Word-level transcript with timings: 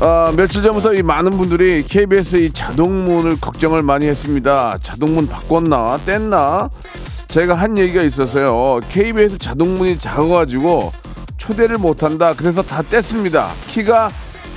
아, 0.00 0.32
며칠 0.36 0.62
전부터 0.62 0.94
이 0.94 1.02
많은 1.02 1.36
분들이 1.36 1.82
KBS 1.82 2.36
이 2.36 2.52
자동문을 2.52 3.40
걱정을 3.40 3.82
많이 3.82 4.06
했습니다. 4.06 4.78
자동문 4.80 5.26
바꿨나 5.26 5.98
뗐나? 6.06 6.70
제가 7.26 7.56
한 7.56 7.76
얘기가 7.76 8.02
있었어요. 8.02 8.78
KBS 8.88 9.38
자동문이 9.38 9.98
작아가지고 9.98 10.92
초대를 11.36 11.78
못한다. 11.78 12.32
그래서 12.34 12.62
다 12.62 12.82
뗐습니다. 12.82 13.48
키가 13.66 14.10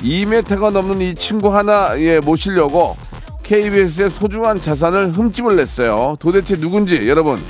2m가 0.03 0.71
넘는 0.71 1.01
이 1.01 1.15
친구 1.15 1.55
하나 1.55 1.99
예, 1.99 2.19
모시려고 2.19 2.95
KBS의 3.41 4.11
소중한 4.11 4.61
자산을 4.61 5.13
흠집을 5.13 5.55
냈어요. 5.55 6.17
도대체 6.19 6.55
누군지 6.55 7.07
여러분 7.07 7.41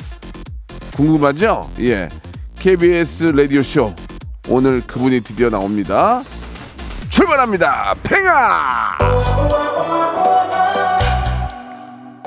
궁금하죠? 0.95 1.69
예. 1.81 2.07
KBS 2.57 3.33
라디오 3.35 3.61
쇼 3.61 3.93
오늘 4.47 4.79
그분이 4.79 5.21
드디어 5.21 5.49
나옵니다. 5.49 6.23
출발합니다. 7.25 7.93
팽아! 8.01 8.97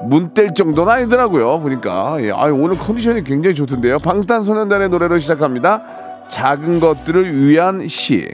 문뗄 0.05 0.55
정도는 0.55 0.93
아니더라고요. 0.93 1.59
보니까. 1.61 2.17
예. 2.21 2.31
아, 2.31 2.45
오늘 2.53 2.79
컨디션이 2.79 3.25
굉장히 3.25 3.57
좋던데요. 3.57 3.99
방탄소년단의 3.99 4.91
노래로 4.91 5.19
시작합니다. 5.19 5.83
작은 6.29 6.79
것들을 6.79 7.37
위한 7.37 7.89
시. 7.89 8.29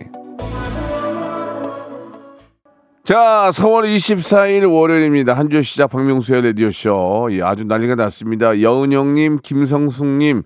자, 3.05 3.51
4월 3.53 3.85
24일 3.97 4.71
월요일입니다. 4.71 5.33
한 5.33 5.49
주 5.49 5.63
시작 5.63 5.91
박명수의 5.91 6.43
라디오쇼. 6.45 7.29
예, 7.33 7.43
아주 7.43 7.65
난리가 7.65 7.95
났습니다. 7.95 8.61
여은영님, 8.61 9.39
김성숙님, 9.43 10.43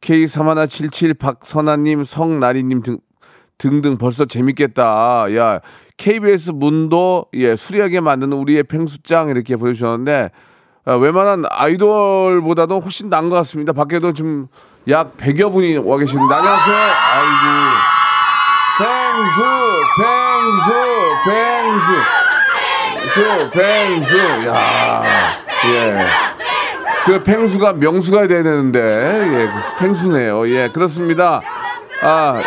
K3177 0.00 1.18
박선아님, 1.18 2.04
성나리님 2.04 2.82
등, 2.82 2.98
등등 3.58 3.98
벌써 3.98 4.24
재밌겠다. 4.24 5.26
야, 5.36 5.60
KBS 5.96 6.52
문도 6.52 7.26
예, 7.34 7.56
수리하게 7.56 8.00
만드는 8.00 8.36
우리의 8.36 8.62
팽수장 8.62 9.28
이렇게 9.28 9.56
보여주셨는데 9.56 10.30
아, 10.84 10.94
웬만한 10.94 11.44
아이돌보다도 11.50 12.80
훨씬 12.80 13.08
나은 13.08 13.28
것 13.28 13.36
같습니다. 13.36 13.72
밖에도 13.72 14.12
좀약 14.14 15.18
100여 15.18 15.52
분이 15.52 15.76
와 15.78 15.98
계시는데 15.98 16.34
안녕하세요. 16.34 16.76
아이고. 16.76 17.98
팽수, 18.78 19.42
팽수, 19.98 20.72
팽수, 21.26 21.90
수, 23.12 23.50
팽수. 23.50 24.46
야, 24.46 25.02
예. 25.72 26.06
그 27.04 27.22
팽수가 27.24 27.72
명수가 27.72 28.28
돼야 28.28 28.42
되는데, 28.44 28.78
예, 28.80 29.48
팽수네요. 29.80 30.48
예, 30.50 30.68
그렇습니다. 30.68 31.42
아, 32.02 32.40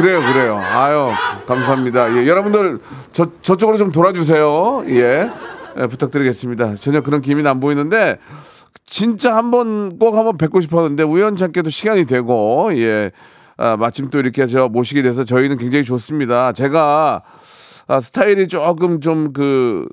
그래요, 0.00 0.20
그래요. 0.20 0.56
아유, 0.56 1.10
감사합니다. 1.46 2.14
예, 2.16 2.26
여러분들, 2.26 2.78
저, 3.12 3.26
저쪽으로 3.42 3.76
좀 3.76 3.90
돌아주세요. 3.90 4.84
예, 4.88 5.28
예, 5.80 5.86
부탁드리겠습니다. 5.86 6.76
전혀 6.76 7.00
그런 7.02 7.20
기미는 7.20 7.50
안 7.50 7.58
보이는데, 7.60 8.18
진짜 8.86 9.36
한번 9.36 9.98
꼭 9.98 10.16
한번 10.16 10.36
뵙고 10.38 10.60
싶었는데, 10.60 11.02
우연찮게도 11.02 11.70
시간이 11.70 12.06
되고, 12.06 12.70
예, 12.76 13.10
아, 13.56 13.76
마침 13.76 14.08
또 14.10 14.18
이렇게 14.20 14.46
저 14.46 14.68
모시게 14.68 15.02
돼서 15.02 15.24
저희는 15.24 15.56
굉장히 15.56 15.84
좋습니다. 15.84 16.52
제가 16.52 17.22
아, 17.88 18.00
스타일이 18.00 18.46
조금 18.48 19.00
좀 19.00 19.32
그 19.32 19.86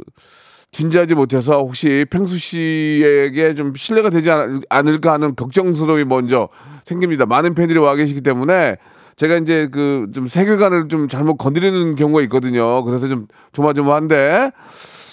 진지하지 0.71 1.15
못해서 1.15 1.57
혹시 1.59 2.05
팽수 2.09 2.37
씨에게 2.37 3.55
좀 3.55 3.73
신뢰가 3.73 4.09
되지 4.09 4.29
않- 4.29 4.61
않을까 4.69 5.13
하는 5.13 5.33
걱정스러움이 5.33 6.03
먼저 6.03 6.49
생깁니다. 6.83 7.25
많은 7.25 7.55
팬들이 7.55 7.79
와 7.79 7.95
계시기 7.95 8.19
때문에 8.19 8.75
제가 9.15 9.35
이제 9.37 9.67
그 9.67 10.07
좀 10.13 10.27
세계관을 10.27 10.87
좀 10.87 11.07
잘못 11.07 11.35
건드리는 11.37 11.95
경우가 11.95 12.21
있거든요. 12.23 12.83
그래서 12.83 13.07
좀 13.07 13.27
조마조마한데 13.53 14.51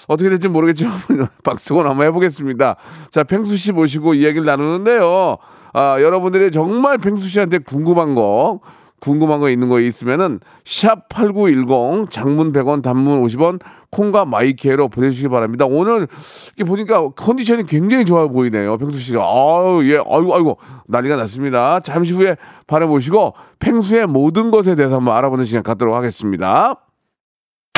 어떻게 0.09 0.29
될지 0.29 0.49
모르겠지만 0.49 0.93
박수건 1.45 1.87
한번 1.87 2.07
해보겠습니다. 2.09 2.77
자, 3.11 3.23
팽수 3.25 3.57
씨 3.57 3.73
모시고 3.73 4.15
이야기를 4.15 4.45
나누는데요. 4.45 5.37
아, 5.73 5.97
여러분들이 6.01 6.51
정말 6.51 6.99
팽수 6.99 7.29
씨한테 7.29 7.59
궁금한 7.59 8.15
거, 8.15 8.61
궁금한 9.03 9.41
거 9.41 9.51
있는 9.51 9.69
거 9.69 9.81
있으면은 9.81 10.39
샵 10.65 11.09
8910 11.09 12.09
장문 12.09 12.53
100원 12.53 12.83
단문 12.83 13.21
50원 13.25 13.61
콩과 13.91 14.27
마이케로 14.27 14.89
보내주시기 14.89 15.29
바랍니다. 15.29 15.67
오늘 15.67 16.07
이렇게 16.57 16.65
보니까 16.65 17.09
컨디션이 17.11 17.67
굉장히 17.67 18.05
좋아 18.05 18.29
보이네요. 18.29 18.79
팽수 18.79 19.01
씨가. 19.01 19.21
아유, 19.21 19.81
예, 19.91 19.97
아이고, 19.97 20.37
아이고, 20.37 20.59
난리가 20.87 21.17
났습니다. 21.17 21.81
잠시 21.81 22.13
후에 22.13 22.37
바라보시고 22.69 23.35
팽수의 23.59 24.07
모든 24.07 24.53
것에 24.53 24.77
대해서 24.77 24.97
한번 24.97 25.17
알아보는 25.17 25.47
시간 25.47 25.65
갖도록 25.65 25.97
하겠습니다. 25.97 26.77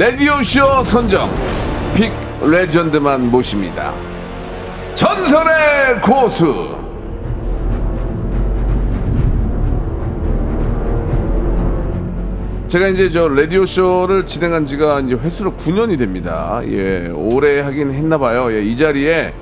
레디오쇼 0.00 0.82
선정 0.84 1.28
빅 1.94 2.10
레전드만 2.42 3.30
모십니다. 3.30 3.92
전설의 4.94 6.00
고수 6.00 6.74
제가 12.68 12.88
이제 12.88 13.10
저 13.10 13.28
라디오 13.28 13.66
쇼를 13.66 14.24
진행한 14.24 14.64
지가 14.64 15.00
이제 15.00 15.16
횟수로 15.16 15.52
9년이 15.58 15.98
됩니다. 15.98 16.62
예, 16.64 17.08
오래 17.14 17.60
하긴 17.60 17.92
했나 17.92 18.16
봐요. 18.16 18.50
예, 18.54 18.62
이 18.62 18.78
자리에 18.78 19.34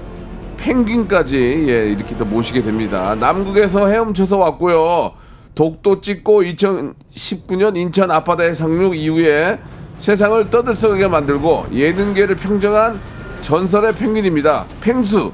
펭귄까지 0.57 1.67
예, 1.69 1.89
이렇게 1.89 2.17
또 2.17 2.25
모시게 2.25 2.63
됩니다. 2.63 3.15
남극에서 3.15 3.87
헤엄쳐서 3.87 4.39
왔고요. 4.39 5.13
독도 5.55 6.01
찍고 6.01 6.43
2019년 6.43 7.77
인천 7.77 8.11
앞바다에 8.11 8.55
상륙 8.55 8.97
이후에 8.97 9.61
세상을 9.99 10.51
떠들썩하게 10.51 11.09
만들고 11.09 11.67
예능계를 11.73 12.37
평정한 12.37 13.01
전설의 13.43 13.95
펭귄입니다. 13.95 14.67
펭수. 14.81 15.33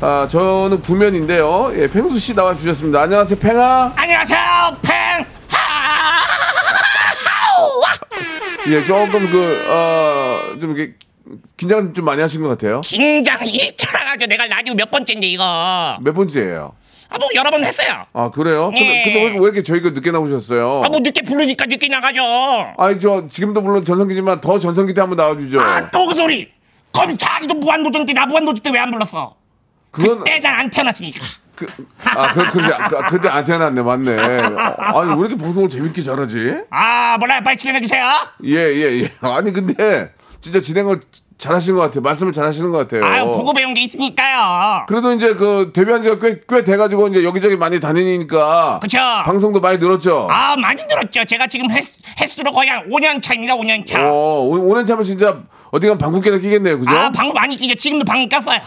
아, 0.00 0.26
저는 0.30 0.80
구면인데요. 0.82 1.72
예, 1.74 1.88
펭수 1.90 2.18
씨 2.18 2.34
나와 2.34 2.54
주셨습니다. 2.54 3.02
안녕하세요, 3.02 3.38
펭아. 3.38 3.92
안녕하세요 3.96 4.38
팽 4.82 5.26
예, 8.68 8.84
조금 8.84 9.26
그, 9.30 9.64
어, 9.68 10.58
좀 10.60 10.76
이렇게 10.76 10.94
긴장 11.56 11.92
좀 11.94 12.04
많이 12.04 12.20
하신 12.20 12.42
것 12.42 12.48
같아요. 12.48 12.80
긴장이 12.82 13.74
잘하죠 13.76 14.26
내가 14.26 14.46
라디오 14.46 14.74
몇 14.74 14.90
번째인데 14.90 15.26
이거 15.26 15.96
몇 16.00 16.12
번째예요? 16.12 16.72
아 17.10 17.18
뭐 17.18 17.28
여러 17.34 17.50
번 17.50 17.62
했어요 17.64 18.06
아, 18.12 18.30
그래요? 18.30 18.66
근데, 18.70 19.00
예. 19.00 19.02
근데 19.04 19.24
왜, 19.24 19.32
왜 19.32 19.38
이렇게 19.44 19.62
저희가 19.62 19.90
늦게 19.90 20.10
나오셨어요? 20.12 20.82
아 20.84 20.88
뭐 20.88 21.00
늦게 21.00 21.22
부르니까 21.22 21.66
늦게 21.66 21.88
나가죠 21.88 22.22
아니, 22.78 22.98
저, 23.00 23.26
지금도 23.28 23.60
물론 23.60 23.84
전성기지만 23.84 24.40
더 24.40 24.58
전성기 24.58 24.94
때 24.94 25.00
한번 25.00 25.16
나와주죠. 25.16 25.60
아 25.60 25.90
또 25.90 26.06
그 26.06 26.14
소리 26.14 26.50
그럼 26.92 27.16
자기도 27.16 27.54
무한도전 27.54 28.06
때 28.06 28.12
나 28.14 28.26
무한도전 28.26 28.62
때 28.62 28.70
왜 28.70 28.78
안 28.80 28.90
불렀어 28.90 29.34
그건, 29.90 30.18
그때 30.20 30.38
난 30.40 30.54
안 30.60 30.70
태어났으니까 30.70 31.20
그, 31.56 31.66
아, 32.04 32.32
그, 32.32 32.42
그지, 32.52 32.68
그, 32.88 33.02
그때 33.10 33.28
안 33.28 33.44
태어났네, 33.44 33.82
맞네. 33.82 34.16
아니, 34.18 35.10
왜 35.12 35.28
이렇게 35.28 35.36
방송을 35.36 35.68
재밌게 35.68 36.00
잘하지? 36.00 36.62
아 36.70 37.18
몰라요 37.18 37.40
빨리 37.44 37.56
진행해 37.58 37.80
주세요 37.82 38.06
예, 38.44 38.54
예, 38.56 39.02
예. 39.02 39.10
아니, 39.20 39.52
근데, 39.52 40.10
진짜 40.40 40.58
진행을 40.58 41.00
잘하시는 41.40 41.76
것 41.76 41.82
같아요. 41.84 42.02
말씀을 42.02 42.32
잘하시는 42.34 42.70
것 42.70 42.78
같아요. 42.78 43.02
아유 43.04 43.24
보고 43.24 43.52
배운 43.54 43.72
게 43.72 43.80
있으니까요. 43.82 44.84
그래도 44.86 45.12
이제 45.14 45.32
그 45.34 45.70
데뷔한 45.72 46.02
지가 46.02 46.18
꽤, 46.18 46.40
꽤 46.46 46.62
돼가지고 46.62 47.08
이제 47.08 47.24
여기저기 47.24 47.56
많이 47.56 47.80
다니니까 47.80 48.78
그쵸. 48.82 48.98
방송도 49.24 49.60
많이 49.60 49.78
늘었죠. 49.78 50.28
아 50.30 50.54
많이 50.56 50.82
늘었죠. 50.84 51.24
제가 51.24 51.46
지금 51.46 51.70
횟, 51.70 51.82
횟수로 52.20 52.52
거의 52.52 52.68
한 52.68 52.86
5년 52.90 53.22
차입니다. 53.22 53.54
5년 53.56 53.86
차. 53.86 54.06
어, 54.06 54.42
오- 54.42 54.70
오는 54.70 54.84
차면 54.84 55.02
진짜 55.02 55.38
어디 55.70 55.86
가면 55.86 55.98
방귀깨나 55.98 56.38
끼겠네요. 56.38 56.78
그죠? 56.78 56.90
아 56.92 57.10
방금 57.10 57.32
많이 57.34 57.56
끼죠. 57.56 57.74
지금도 57.74 58.04
방금 58.04 58.28
꼈어요. 58.28 58.60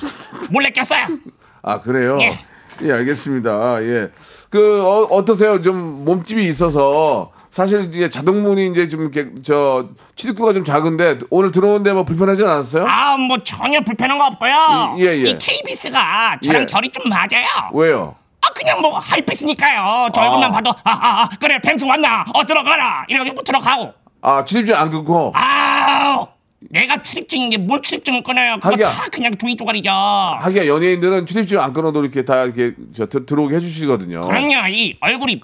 몰래 0.50 0.72
꼈어요. 0.72 1.06
아, 1.62 1.80
그래요? 1.80 2.18
예. 2.22 2.34
예, 2.82 2.92
알겠습니다. 2.92 3.84
예. 3.84 4.10
그, 4.50 4.82
어, 4.84 5.04
어떠세요? 5.16 5.62
좀 5.62 6.04
몸집이 6.06 6.44
있어서 6.50 7.32
사실 7.54 7.84
이제 7.94 8.10
자동문이 8.10 8.66
이제 8.72 8.88
좀 8.88 9.02
이렇게 9.02 9.30
저 9.44 9.88
취득구가 10.16 10.54
좀 10.54 10.64
작은데 10.64 11.20
오늘 11.30 11.52
들어오는데 11.52 11.94
뭐 11.94 12.04
불편하진 12.04 12.48
않았어요? 12.48 12.88
아 12.88 13.16
뭐 13.16 13.38
전혀 13.44 13.80
불편한 13.82 14.18
거 14.18 14.26
없고요. 14.26 14.96
이- 14.98 15.04
예, 15.06 15.10
예. 15.12 15.30
이 15.30 15.38
KBS가 15.38 16.40
저랑 16.42 16.64
예. 16.64 16.66
결이 16.66 16.90
좀 16.90 17.08
맞아요. 17.08 17.70
왜요? 17.74 18.16
아 18.42 18.48
그냥 18.56 18.82
뭐 18.82 18.98
하이패스니까요. 18.98 20.10
저 20.16 20.22
얼굴만 20.22 20.52
봐도 20.52 20.72
아아 20.84 21.24
아, 21.26 21.30
그래 21.40 21.60
펭수 21.64 21.86
왔나? 21.86 22.26
어 22.34 22.44
들어가라. 22.44 23.06
이래가지고 23.08 23.36
뭐 23.36 23.44
들어가고. 23.44 23.94
아, 24.24 24.44
출입증 24.44 24.74
안 24.74 24.90
끊고? 24.90 25.32
아우 25.36 26.28
내가 26.72 27.04
출입증인데 27.04 27.58
뭘 27.58 27.84
출입증을 27.84 28.24
끊어요? 28.24 28.56
그거 28.56 28.72
하기야. 28.72 28.90
다 28.90 29.06
그냥 29.12 29.32
종이 29.38 29.56
쪼가리죠. 29.56 29.92
하기야 29.92 30.66
연예인들은 30.66 31.28
출입증 31.28 31.62
안 31.62 31.72
끊어도 31.72 32.02
이렇게 32.02 32.26
다 32.26 32.46
이렇게 32.46 32.74
저 32.96 33.06
들- 33.06 33.28
들어오게 33.28 33.58
해주시거든요. 33.58 34.22
그럼요. 34.22 34.68
이 34.70 34.98
얼굴이 35.02 35.40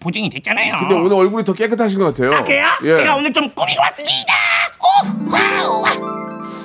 보증이 0.00 0.30
됐잖아요. 0.30 0.76
근데 0.78 0.94
오늘 0.94 1.14
얼굴이 1.16 1.44
더 1.44 1.52
깨끗하신 1.52 1.98
것 1.98 2.06
같아요. 2.06 2.32
아, 2.34 2.44
그래요? 2.44 2.66
예. 2.84 2.94
제가 2.96 3.16
오늘 3.16 3.32
좀 3.32 3.48
꾸미고 3.50 3.80
왔습니다. 3.80 4.34
오 4.78 5.30
와우. 5.32 5.82
와. 5.82 5.88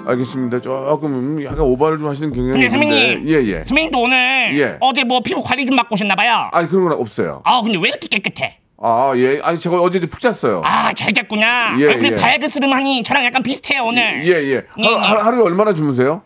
알겠습니다. 0.05 0.59
조금 0.61 1.41
약간 1.43 1.59
오버를 1.61 1.97
좀 1.97 2.09
하시는 2.09 2.31
경향이 2.33 2.51
근데 2.51 2.65
있는데. 2.65 2.87
선배님, 2.89 3.29
예, 3.29 3.33
예. 3.59 3.65
선배님도 3.65 3.99
오늘 4.01 4.59
예. 4.59 4.77
어제 4.81 5.03
뭐 5.03 5.21
피부 5.21 5.41
관리 5.41 5.65
좀 5.65 5.75
받고 5.77 5.93
오셨나 5.93 6.15
봐요. 6.15 6.49
아니 6.51 6.67
그런 6.67 6.83
건 6.89 6.99
없어요. 6.99 7.41
아 7.45 7.61
근데 7.61 7.77
왜 7.81 7.89
이렇게 7.89 8.07
깨끗해? 8.07 8.57
아, 8.85 9.13
예. 9.15 9.39
아니 9.41 9.57
제가 9.57 9.81
어제 9.81 9.99
푹 10.01 10.19
잤어요. 10.19 10.61
아 10.65 10.91
잘 10.93 11.13
잤구나. 11.13 11.77
예, 11.79 11.85
얼굴이 11.87 12.11
예. 12.11 12.15
밝으스름하니 12.15 13.03
저랑 13.03 13.23
약간 13.23 13.41
비슷해요 13.41 13.83
오늘. 13.85 14.27
예, 14.27 14.31
예. 14.31 14.63
하루, 14.75 14.93
예. 14.93 14.95
하루, 15.07 15.19
하루에 15.21 15.41
얼마나 15.43 15.73
주무세요? 15.73 16.21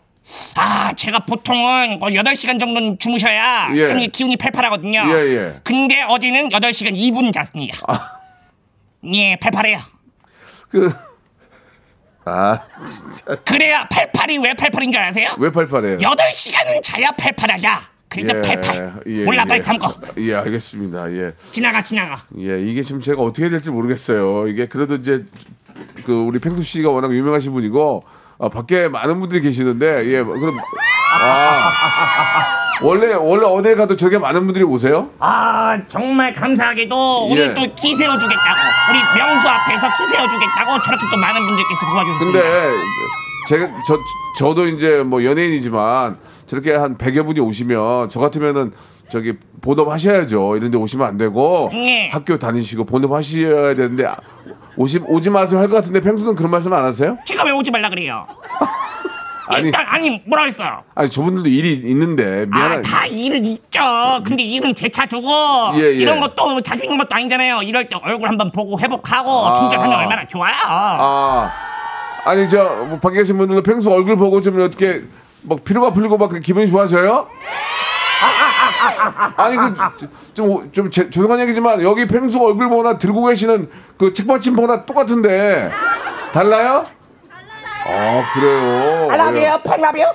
아 0.56 0.92
제가 0.94 1.20
보통은 1.20 1.98
거의 2.00 2.16
8시간 2.16 2.60
정도는 2.60 2.98
주무셔야 2.98 3.70
예. 3.74 3.88
좀 3.88 3.98
이게 3.98 4.08
기운이 4.08 4.36
팔팔하거든요. 4.36 5.04
예, 5.08 5.14
예. 5.36 5.60
근데 5.64 6.02
어제는 6.02 6.50
8시간 6.50 6.92
2분 6.94 7.32
잤습니다. 7.32 7.78
예 9.14 9.36
팔팔해요. 9.36 9.78
그, 10.68 10.92
아, 12.24 12.60
진짜. 12.84 13.34
그래야 13.36 13.86
팔팔이 13.88 14.38
왜 14.38 14.52
팔팔인 14.54 14.92
줄 14.92 15.00
아세요? 15.00 15.34
왜 15.38 15.50
팔팔해요? 15.50 15.96
8시간은 15.98 16.82
자야 16.82 17.10
팔팔하다. 17.12 17.90
그래서 18.10 18.40
팔팔. 18.40 19.02
예, 19.06 19.24
몰라 19.24 19.42
예. 19.42 19.48
빨리 19.48 19.62
감고. 19.62 19.86
예, 20.18 20.34
알겠습니다. 20.34 21.12
예. 21.12 21.32
지나가 21.52 21.82
지나가. 21.82 22.24
예, 22.38 22.60
이게 22.60 22.82
지금 22.82 23.00
제가 23.00 23.22
어떻게 23.22 23.44
해야 23.44 23.50
될지 23.50 23.70
모르겠어요. 23.70 24.48
이게 24.48 24.66
그래도 24.66 24.94
이제 24.94 25.24
그 26.04 26.12
우리 26.12 26.38
펭수 26.38 26.62
씨가 26.62 26.90
워낙 26.90 27.14
유명하신 27.14 27.52
분이고 27.52 28.04
아, 28.40 28.48
밖에 28.48 28.88
많은 28.88 29.18
분들이 29.18 29.40
계시는데 29.40 30.06
예, 30.06 30.22
그럼 30.22 30.56
아 31.20 31.72
원래 32.82 33.12
원래 33.14 33.44
어딜 33.44 33.74
가도 33.76 33.96
저게 33.96 34.18
많은 34.18 34.44
분들이 34.46 34.64
오세요? 34.64 35.10
아 35.18 35.76
정말 35.88 36.32
감사하게도 36.32 37.26
오늘 37.26 37.48
예. 37.48 37.54
또키 37.54 37.96
세워주겠다고 37.96 38.60
우리 38.90 39.18
명수 39.18 39.48
앞에서 39.48 39.86
키 39.96 40.10
세워주겠다고 40.10 40.82
저렇게 40.84 41.04
또 41.10 41.16
많은 41.16 41.46
분들께서 41.46 41.80
도와주셨습니다. 41.90 42.40
근데 42.40 42.72
제가 43.48 43.68
저 43.86 43.98
저도 44.38 44.68
이제 44.68 45.02
뭐 45.02 45.24
연예인이지만 45.24 46.18
저렇게 46.46 46.74
한 46.74 46.96
100여 46.96 47.26
분이 47.26 47.40
오시면 47.40 48.08
저 48.08 48.20
같으면은 48.20 48.72
저기 49.08 49.34
본업 49.62 49.88
하셔야죠. 49.88 50.56
이런 50.56 50.70
데 50.70 50.78
오시면 50.78 51.06
안 51.08 51.16
되고 51.16 51.70
네. 51.72 52.08
학교 52.12 52.38
다니시고 52.38 52.84
본업 52.84 53.12
하셔야 53.12 53.74
되는데 53.74 54.06
아, 54.06 54.16
오시 54.78 55.00
오지 55.06 55.30
마세요 55.30 55.58
할 55.60 55.68
것 55.68 55.74
같은데 55.76 56.00
펭수는 56.00 56.34
그런 56.36 56.50
말씀 56.52 56.72
안 56.72 56.84
하세요? 56.84 57.18
제가 57.24 57.44
왜 57.44 57.50
오지 57.50 57.70
말라 57.70 57.90
그래요? 57.90 58.26
아니 59.50 59.66
일단 59.66 59.86
아니 59.88 60.22
뭐라 60.26 60.44
했어요? 60.44 60.82
아니 60.94 61.08
저분들도 61.10 61.48
일이 61.48 61.72
있는데 61.90 62.44
미안한 62.46 62.78
아다 62.80 63.06
일은 63.06 63.44
있죠. 63.46 63.80
근데 64.24 64.42
일은 64.42 64.74
제차 64.74 65.06
두고 65.06 65.26
예, 65.76 65.80
예. 65.80 65.90
이런 65.94 66.20
것도 66.20 66.60
자주 66.60 66.84
있는 66.84 66.98
것도 66.98 67.08
아니잖아요. 67.14 67.62
이럴 67.62 67.88
때 67.88 67.96
얼굴 68.02 68.28
한번 68.28 68.50
보고 68.52 68.78
회복하고 68.78 69.30
아. 69.46 69.54
충전하면 69.56 69.98
얼마나 69.98 70.26
좋아요. 70.26 70.54
아 70.66 71.50
아니 72.26 72.46
저뭐 72.46 72.98
밖에 73.00 73.16
계신 73.16 73.38
분들도 73.38 73.62
펭수 73.62 73.90
얼굴 73.90 74.16
보고 74.16 74.40
좀 74.42 74.60
어떻게 74.60 75.00
막 75.42 75.64
피로가 75.64 75.92
풀리고 75.94 76.18
막 76.18 76.30
기분이 76.40 76.68
좋아져요? 76.68 77.26
아니 79.36 79.56
그좀좀 79.56 80.90
죄송한 80.90 81.40
얘기지만 81.40 81.82
여기 81.82 82.06
펭수 82.06 82.42
얼굴 82.42 82.68
보거나 82.68 82.98
들고 82.98 83.26
계시는 83.26 83.70
그 83.96 84.12
책받침 84.12 84.54
보거나 84.54 84.86
똑같은데 84.86 85.70
달라요? 86.32 86.86
아 87.86 88.30
그래요. 88.34 89.08
라비요 89.10 89.60
팽라비요. 89.64 90.06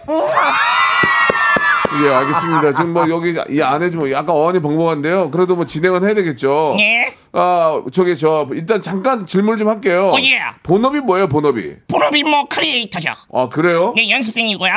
예, 2.00 2.06
예 2.06 2.14
알겠습니다. 2.14 2.74
지금 2.74 2.94
뭐 2.94 3.10
여기 3.10 3.34
이 3.50 3.62
안에 3.62 3.90
좀 3.90 4.12
약간 4.12 4.36
어안이 4.36 4.60
벙벙한데요. 4.62 5.32
그래도 5.32 5.56
뭐 5.56 5.66
진행은 5.66 6.04
해야 6.04 6.14
되겠죠. 6.14 6.76
예. 6.80 7.14
아 7.32 7.82
저기 7.92 8.16
저 8.16 8.48
일단 8.52 8.82
잠깐 8.82 9.26
질문 9.26 9.58
좀 9.58 9.70
할게요. 9.70 10.12
어, 10.14 10.20
예. 10.20 10.40
본업이 10.62 11.00
뭐예요 11.00 11.28
본업이? 11.28 11.76
본업이 11.88 12.24
뭐 12.24 12.46
크리에이터죠. 12.48 13.12
아 13.34 13.50
그래요? 13.50 13.94
예 13.98 14.10
연습생이고요. 14.10 14.72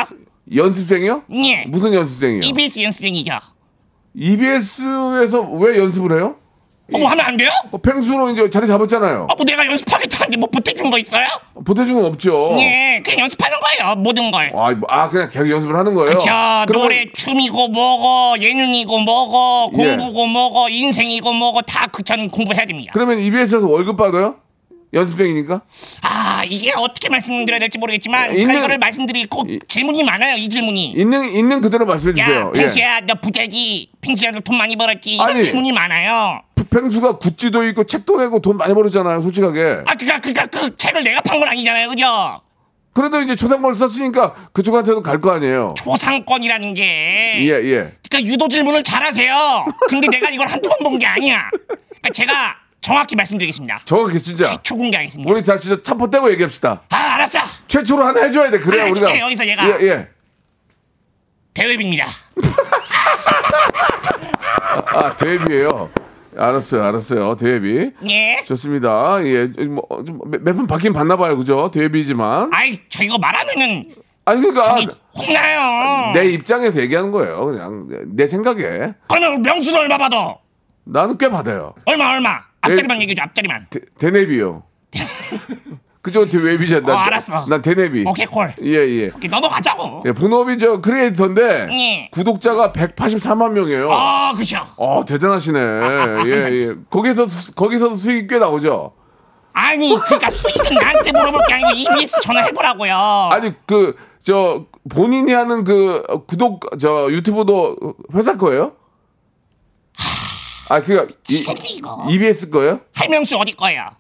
연습생이요? 0.55 1.23
예. 1.35 1.65
무슨 1.67 1.93
연습생이요? 1.93 2.41
EBS 2.45 2.81
연습생이죠. 2.81 3.39
EBS에서 4.17 5.43
왜 5.43 5.79
연습을 5.79 6.17
해요? 6.19 6.37
어, 6.93 6.99
뭐 6.99 7.11
하면 7.11 7.27
안 7.27 7.37
돼요? 7.37 7.51
어, 7.73 7.79
펭수로 7.79 8.31
이제 8.31 8.49
자리 8.49 8.67
잡았잖아요. 8.67 9.27
아, 9.29 9.35
뭐 9.35 9.45
내가 9.45 9.67
연습하겠다는데 9.67 10.39
뭐 10.39 10.49
보태준 10.49 10.89
거 10.91 10.99
있어요? 10.99 11.27
보태준 11.65 11.97
건 11.97 12.05
없죠. 12.05 12.57
예, 12.61 13.03
그냥 13.05 13.21
연습하는 13.23 13.57
거예요. 13.61 13.97
모든 13.97 14.31
걸. 14.31 14.53
아, 14.55 14.71
뭐, 14.71 14.89
아 14.89 15.09
그냥 15.09 15.29
계속 15.29 15.51
연습을 15.51 15.77
하는 15.77 15.95
거예요. 15.95 16.17
그쵸. 16.17 16.31
그러면 16.67 16.89
노래, 16.89 17.13
춤이고 17.13 17.69
뭐고, 17.69 18.41
예능이고 18.41 18.99
뭐고, 19.01 19.73
예. 19.75 19.97
공부고 19.97 20.27
뭐고, 20.27 20.69
인생이고 20.69 21.33
뭐고, 21.33 21.63
다 21.63 21.89
그전 21.89 22.31
공부해야 22.31 22.65
됩니다. 22.67 22.93
그러면 22.95 23.19
EBS에서 23.19 23.67
월급 23.67 23.97
받아요? 23.97 24.37
연습생이니까? 24.93 25.63
아, 26.03 26.45
이게 26.45 26.73
어떻게 26.77 27.09
말씀드려야 27.09 27.59
될지 27.61 27.79
모르겠지만, 27.79 28.31
있는- 28.31 28.41
제가 28.41 28.55
이거를 28.55 28.79
말씀드리고 28.79 29.45
질문이 29.69 30.03
많아요, 30.05 30.37
이 30.37 30.49
질문이. 30.49 30.93
있는 30.93 31.33
있는 31.33 31.61
그대로 31.61 31.85
말씀해 31.87 32.15
야, 32.21 32.25
주세요. 32.25 32.53
예. 32.57 33.01
너 33.07 33.15
부자지. 33.15 33.91
펭수야, 34.01 34.31
너 34.33 34.41
돈 34.41 34.57
많이 34.59 34.77
벌었지. 34.77 35.15
이런 35.15 35.29
아니. 35.31 35.43
질문이 35.43 35.73
많아요. 35.73 36.43
펭수가 36.71 37.19
굿즈도 37.19 37.67
있고 37.69 37.85
책도 37.85 38.19
내고 38.19 38.41
돈 38.41 38.57
많이 38.57 38.75
벌었잖아요, 38.75 39.23
솔직하게. 39.23 39.83
아, 39.87 39.95
그니까, 39.95 40.19
그니까, 40.21 40.47
그 40.47 40.77
책을 40.77 41.05
내가 41.05 41.21
판 41.21 41.39
건 41.41 41.49
아니잖아요, 41.49 41.89
그죠? 41.91 42.41
그래도 42.93 43.21
이제 43.21 43.37
초상권을 43.37 43.75
썼으니까 43.75 44.35
그쪽한테도 44.55 45.03
갈 45.03 45.21
거 45.21 45.31
아니에요. 45.33 45.75
초상권이라는 45.77 46.73
게. 46.75 46.83
예, 47.43 47.49
예. 47.51 47.93
그러니까 48.09 48.23
유도 48.25 48.49
질문을 48.49 48.83
잘하세요. 48.83 49.67
근데 49.89 50.07
내가 50.09 50.31
이걸 50.31 50.49
한두 50.49 50.69
번 50.71 50.79
본 50.83 50.99
게 50.99 51.07
아니야. 51.07 51.51
그러니까 51.51 52.09
제가 52.15 52.57
정확히 52.81 53.17
말씀드리겠습니다. 53.17 53.81
정확히 53.85 54.21
진짜. 54.21 54.45
최초 54.51 54.77
공개하겠습니다. 54.77 55.31
우리 55.33 55.43
다 55.45 55.57
진짜 55.57 55.83
차포 55.83 56.09
떼고 56.11 56.31
얘기합시다. 56.33 56.83
아 56.91 56.97
알았어. 56.97 57.39
최초로 57.67 58.05
하나 58.05 58.23
해줘야 58.23 58.51
돼. 58.51 58.59
그래야 58.59 58.83
하나 58.85 58.91
우리가. 58.93 59.07
해줄게, 59.09 59.25
여기서 59.25 59.47
얘가. 59.49 59.69
예, 59.81 59.87
예. 59.87 60.09
대회비입니다. 61.55 62.07
아, 64.87 65.17
데뷔예요. 65.17 65.91
알았어요, 66.37 66.85
알았어요. 66.85 67.37
데뷔. 67.37 67.93
예. 68.09 68.43
좋습니다. 68.45 69.19
예, 69.25 69.47
뭐몇번 69.47 70.67
받긴 70.67 70.93
받나 70.93 71.17
봐요, 71.17 71.37
그죠? 71.37 71.71
데뷔지만. 71.73 72.51
아이 72.53 72.79
저 72.89 73.03
이거 73.03 73.17
말하면은 73.19 73.95
아니 74.27 74.41
그러니까 74.43 74.79
이 74.79 74.87
혼나요. 75.17 76.13
내 76.13 76.27
입장에서 76.27 76.81
얘기하는 76.83 77.11
거예요. 77.11 77.47
그냥 77.47 77.89
내 78.15 78.27
생각에 78.27 78.93
그러면 79.09 79.43
명수는 79.43 79.81
얼마 79.81 79.97
받아? 79.99 80.37
나는 80.85 81.17
꽤 81.17 81.29
받아요. 81.31 81.75
얼마 81.87 82.13
얼마? 82.13 82.41
앞자리만 82.71 83.01
얘기해줘 83.03 83.23
앞자리만. 83.23 83.67
대, 83.71 83.81
대내비요. 83.99 84.63
그죠? 86.03 86.29
대외비자. 86.29 86.81
난, 86.81 86.91
어, 86.91 86.99
알았어. 86.99 87.47
난 87.49 87.63
대내비. 87.63 88.05
오케이 88.07 88.27
콜. 88.27 88.55
예, 88.63 88.73
예. 88.73 89.11
오케이, 89.15 89.29
넘어가자고. 89.29 90.05
예, 90.07 90.13
본업이 90.13 90.57
저 90.59 90.81
크리에이터인데 90.81 91.69
예. 91.73 92.09
구독자가 92.13 92.73
184만 92.73 93.51
명이에요. 93.53 93.91
아 93.93 94.33
그죠. 94.37 94.65
어, 94.77 95.05
대단하시네. 95.07 95.59
예, 96.27 96.31
예. 96.31 96.75
거기서 96.91 97.27
거기서도 97.57 97.95
수익이 97.97 98.29
꽤 98.29 98.39
나오죠. 98.39 98.93
아니 99.53 99.89
그러니까 99.99 100.31
수익은 100.31 100.77
나한테 100.77 101.11
물어볼 101.13 101.41
게 101.49 101.55
아니고 101.55 101.71
EBS 101.73 102.21
전화해보라고요. 102.23 102.95
아니 103.33 103.53
그 103.67 103.97
저 104.27 104.67
본인이 104.91 105.33
하는 105.33 105.63
그 105.63 106.03
구독 106.27 106.77
저 106.81 107.07
유튜브도 107.13 107.77
회사 108.13 108.37
거예요? 108.37 108.73
아 110.69 110.81
그니까 110.83 111.05
미치겠네. 111.07 111.83
EBS 112.11 112.51
거예요? 112.51 112.81
할명수 112.95 113.37
어디 113.37 113.53
거예요? 113.53 113.91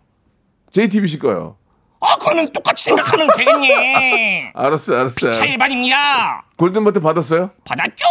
JTBC 0.73 1.19
거요. 1.19 1.57
어 1.99 2.07
그러면 2.19 2.53
똑같이 2.53 2.85
생각하면 2.85 3.29
되겠네. 3.37 4.53
알았어, 4.55 4.95
알았어. 4.99 5.31
차 5.31 5.45
일반입니다. 5.45 6.45
골든버튼 6.57 7.03
받았어요? 7.03 7.51
받았죠. 7.65 8.05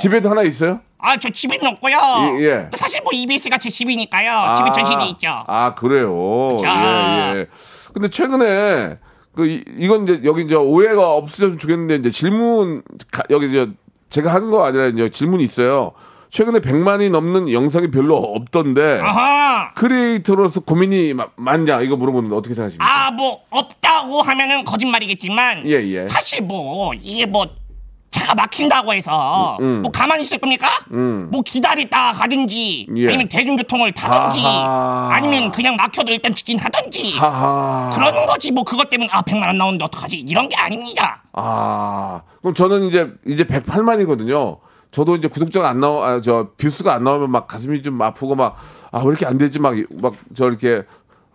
집에도 0.00 0.28
하나 0.30 0.42
있어요? 0.42 0.80
아 0.98 1.16
저 1.18 1.28
집에는 1.30 1.66
없고요. 1.74 1.96
예, 2.40 2.44
예. 2.44 2.70
사실 2.76 3.00
뭐 3.02 3.12
EBS가 3.12 3.58
제 3.58 3.70
집이니까요. 3.70 4.54
집에 4.56 4.72
전시돼 4.72 5.04
있죠. 5.10 5.44
아, 5.46 5.74
그래요. 5.74 6.56
그죠. 6.56 6.66
예, 6.66 7.38
예. 7.40 7.46
근데 7.94 8.08
최근에 8.08 8.98
그 9.34 9.46
이, 9.46 9.62
이건 9.78 10.04
이제 10.04 10.20
여기 10.24 10.42
이제 10.42 10.54
오해가 10.54 11.12
없으셨으면 11.12 11.58
좋겠는데 11.58 11.96
이제 11.96 12.10
질문 12.10 12.82
가- 13.12 13.22
여기 13.30 13.46
이제 13.46 13.68
제가 14.10 14.32
한 14.34 14.50
거 14.50 14.64
아니라 14.64 14.86
이제 14.86 15.08
질문이 15.10 15.44
있어요. 15.44 15.92
최근에 16.36 16.58
100만이 16.58 17.10
넘는 17.10 17.50
영상이 17.50 17.90
별로 17.90 18.14
없던데 18.16 19.00
아하. 19.02 19.72
크리에이터로서 19.72 20.60
고민이 20.60 21.14
마- 21.14 21.28
많냐 21.36 21.80
이거 21.80 21.96
물어보는데 21.96 22.36
어떻게 22.36 22.54
생각하십니까? 22.54 22.84
아 22.84 23.10
뭐 23.10 23.40
없다고 23.48 24.20
하면은 24.20 24.62
거짓말이겠지만 24.64 25.62
예, 25.66 25.82
예. 25.82 26.04
사실 26.06 26.42
뭐 26.42 26.92
이게 27.00 27.24
뭐 27.24 27.46
차가 28.10 28.34
막힌다고 28.34 28.92
해서 28.92 29.56
뭐 29.60 29.90
가만히 29.90 30.24
있을 30.24 30.36
겁니까? 30.36 30.68
뭐 30.90 31.40
기다리다 31.40 32.12
가든지 32.12 32.86
음, 32.90 32.98
예. 32.98 33.06
아니면 33.06 33.28
대중교통을 33.28 33.92
타든지 33.92 34.44
아하. 34.44 35.08
아니면 35.14 35.50
그냥 35.52 35.76
막혀도 35.76 36.12
일단 36.12 36.34
직진하든지 36.34 37.16
하하. 37.18 37.90
그러는 37.94 38.26
거지 38.26 38.50
뭐 38.50 38.62
그것 38.64 38.90
때문에 38.90 39.08
아 39.10 39.22
100만 39.22 39.46
원 39.46 39.56
나오는데 39.56 39.84
어떡하지 39.86 40.18
이런 40.18 40.50
게 40.50 40.56
아닙니다. 40.56 41.22
아, 41.32 42.20
그럼 42.42 42.52
저는 42.52 42.82
이제 42.88 43.06
이제 43.26 43.44
108만이거든요. 43.44 44.58
저도 44.96 45.14
이제 45.16 45.28
구독자가 45.28 45.68
안 45.68 45.78
나오, 45.80 46.02
아, 46.02 46.22
저 46.22 46.48
views가 46.56 46.94
안 46.94 47.04
나오면 47.04 47.30
막 47.30 47.46
가슴이 47.46 47.82
좀 47.82 48.00
아프고 48.00 48.34
막 48.34 48.56
아 48.92 49.00
왜 49.00 49.08
이렇게 49.10 49.26
안 49.26 49.36
되지 49.36 49.58
막 49.58 49.74
막 50.00 50.14
저 50.34 50.46
이렇게 50.48 50.84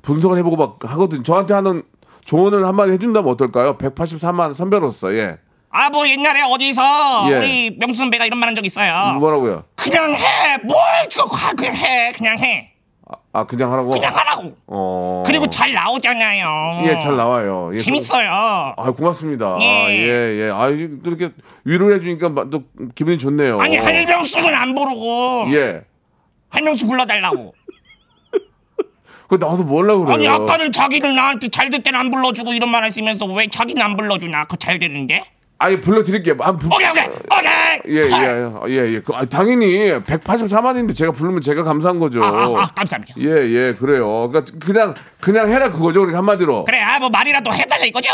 분석을 0.02 0.36
해보고 0.40 0.56
막 0.56 0.80
하거든. 0.92 1.24
저한테 1.24 1.54
하는 1.54 1.84
조언을 2.26 2.66
한마디 2.66 2.92
해준다면 2.94 3.30
어떨까요? 3.32 3.78
184만 3.78 4.56
선배로서 4.56 5.14
예. 5.16 5.38
아 5.70 5.90
뭐 5.92 6.08
옛날에 6.08 6.42
어디서 6.42 6.82
예. 7.30 7.36
우리 7.38 7.78
명수 7.80 8.00
선배가 8.00 8.26
이런 8.26 8.40
말 8.40 8.48
한 8.50 8.56
적 8.56 8.66
있어요. 8.66 9.14
뭐라고요? 9.20 9.64
그냥 9.76 10.12
해. 10.16 10.58
뭘 10.64 10.76
그거 11.12 11.28
가- 11.30 11.54
그냥 11.54 11.76
해. 11.76 12.12
그냥 12.14 12.40
해. 12.40 12.71
아, 13.12 13.16
아, 13.34 13.46
그냥 13.46 13.72
하라고. 13.74 13.90
그냥 13.92 14.16
하라고. 14.16 14.56
어. 14.68 15.24
그리고 15.26 15.48
잘 15.50 15.74
나오잖아요. 15.74 16.84
예, 16.88 16.98
잘 17.00 17.18
나와요. 17.18 17.72
예, 17.74 17.78
재밌어요. 17.78 18.30
아, 18.78 18.92
고맙습니다. 18.92 19.58
예. 19.60 19.66
아, 19.86 19.90
예, 19.90 20.40
예. 20.46 20.50
아, 20.50 20.68
이렇게 20.70 21.30
위로해 21.66 22.00
주니까 22.00 22.30
마- 22.30 22.50
또 22.50 22.64
기분이 22.96 23.18
좋네요. 23.18 23.60
아니 23.60 23.76
한일병수는 23.78 24.54
안 24.54 24.74
부르고 24.74 25.46
예. 25.54 25.82
한명수 26.50 26.88
불러달라고. 26.88 27.54
그 29.28 29.40
나와서 29.40 29.64
뭐 29.64 29.82
하려고 29.82 30.06
그래요? 30.06 30.16
아니 30.16 30.28
아까는 30.28 30.72
자기는 30.72 31.14
나한테 31.16 31.48
잘 31.50 31.70
될 31.70 31.84
때는 31.84 32.00
안 32.00 32.10
불러주고 32.12 32.54
이런 32.54 32.70
말 32.70 32.84
했으면서 32.86 33.26
왜 33.28 33.48
자기는 33.48 33.82
안 33.82 33.96
불러주나? 33.96 34.44
그거 34.44 34.58
잘 34.58 34.78
되는데? 34.80 35.24
아니 35.62 35.80
불러드릴게요. 35.80 36.36
아, 36.40 36.52
부... 36.54 36.68
오케이 36.68 36.90
오케이 36.90 37.06
오케이. 37.06 37.52
예, 37.88 38.02
예, 38.04 38.52
예, 38.68 38.94
예. 38.96 39.00
그, 39.02 39.14
아, 39.16 39.26
당연히 39.26 39.92
184만인데 40.04 40.96
제가 40.96 41.12
부르면 41.12 41.42
제가 41.42 41.64
감사한 41.64 42.00
거죠. 42.00 42.24
아, 42.24 42.28
아, 42.28 42.64
아, 42.64 42.68
감사합니다. 42.76 43.14
예, 43.20 43.26
예, 43.28 43.74
그래요. 43.74 44.30
그러니까 44.30 44.52
그냥 44.60 44.94
그냥 45.20 45.50
해라 45.50 45.70
그거죠. 45.70 46.02
우리 46.04 46.14
한마디로. 46.14 46.66
그래 46.66 46.80
아 46.82 47.00
뭐 47.00 47.10
말이라도 47.10 47.52
해달라 47.54 47.84
이거죠. 47.86 48.10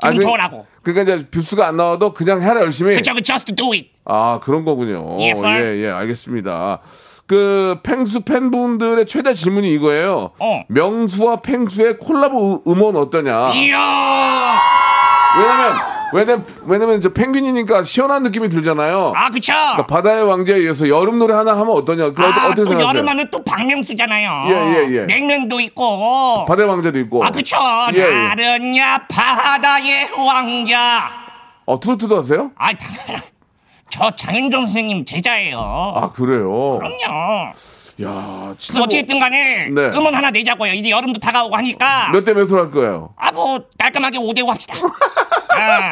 기분 0.00 0.16
그- 0.16 0.22
좋으라고. 0.22 0.66
그러니까 0.82 1.14
이제 1.14 1.26
views가 1.30 1.66
안 1.68 1.76
나와도 1.76 2.14
그냥 2.14 2.40
해라 2.42 2.60
열심히. 2.60 2.94
그쵸 2.96 3.12
그 3.14 3.20
just 3.22 3.54
do 3.54 3.72
it. 3.72 3.88
아 4.06 4.40
그런 4.42 4.64
거군요. 4.64 5.18
Yes, 5.18 5.38
sir. 5.38 5.62
예, 5.76 5.84
예, 5.84 5.90
알겠습니다. 5.90 6.80
그 7.26 7.76
펭수 7.82 8.22
팬분들의 8.22 9.06
최대 9.06 9.34
질문이 9.34 9.72
이거예요. 9.74 10.30
어. 10.38 10.62
명수와 10.68 11.36
펭수의 11.42 11.98
콜라보 11.98 12.62
음- 12.66 12.72
음원 12.72 12.96
어떠냐? 12.96 13.52
이야. 13.54 14.60
왜냐면 15.38 15.76
왜냐면 16.12 16.44
왜냐면 16.64 17.00
저 17.00 17.10
펭귄이니까 17.10 17.84
시원한 17.84 18.22
느낌이 18.24 18.48
들잖아요. 18.48 19.12
아 19.16 19.30
그쵸. 19.30 19.52
그러니까 19.52 19.86
바다의 19.86 20.24
왕자에 20.24 20.60
이어서 20.62 20.88
여름 20.88 21.18
노래 21.18 21.34
하나 21.34 21.52
하면 21.52 21.68
어떠냐? 21.70 22.12
그 22.12 22.22
아, 22.22 22.28
어떻게 22.28 22.54
또 22.56 22.64
생각하세요? 22.66 22.88
여름하면 22.88 23.28
또 23.30 23.42
박명수잖아요. 23.44 24.44
예, 24.48 24.54
예, 24.88 24.96
예. 24.96 25.00
냉면도 25.06 25.60
있고. 25.60 26.44
바다의 26.46 26.68
왕자도 26.68 26.98
있고. 27.00 27.24
아 27.24 27.30
그쵸. 27.30 27.56
예, 27.94 27.98
예. 27.98 28.10
나른야 28.10 29.06
바다의 29.08 30.08
왕자. 30.26 31.10
어 31.66 31.78
트로트도 31.78 32.18
하세요? 32.18 32.50
아 32.56 32.72
당연. 32.72 33.20
저 33.90 34.10
장윤정 34.14 34.62
선생님 34.66 35.04
제자예요. 35.04 35.58
아 35.58 36.10
그래요. 36.12 36.78
그럼요. 36.78 37.52
야 38.02 38.54
진짜 38.58 38.78
뭐 38.78 38.84
어찌됐든 38.84 39.18
간에 39.20 39.68
네. 39.68 39.82
음원 39.94 40.14
하나 40.14 40.30
내자고요. 40.30 40.72
이제 40.72 40.90
여름도 40.90 41.18
다가오고 41.20 41.56
하니까. 41.56 42.10
몇 42.12 42.24
대 42.24 42.32
몇으로 42.32 42.60
할 42.64 42.70
거예요? 42.70 43.14
아 43.16 43.30
뭐 43.32 43.60
깔끔하게 43.78 44.18
5대5 44.18 44.46
합시다. 44.48 44.74
아, 45.50 45.90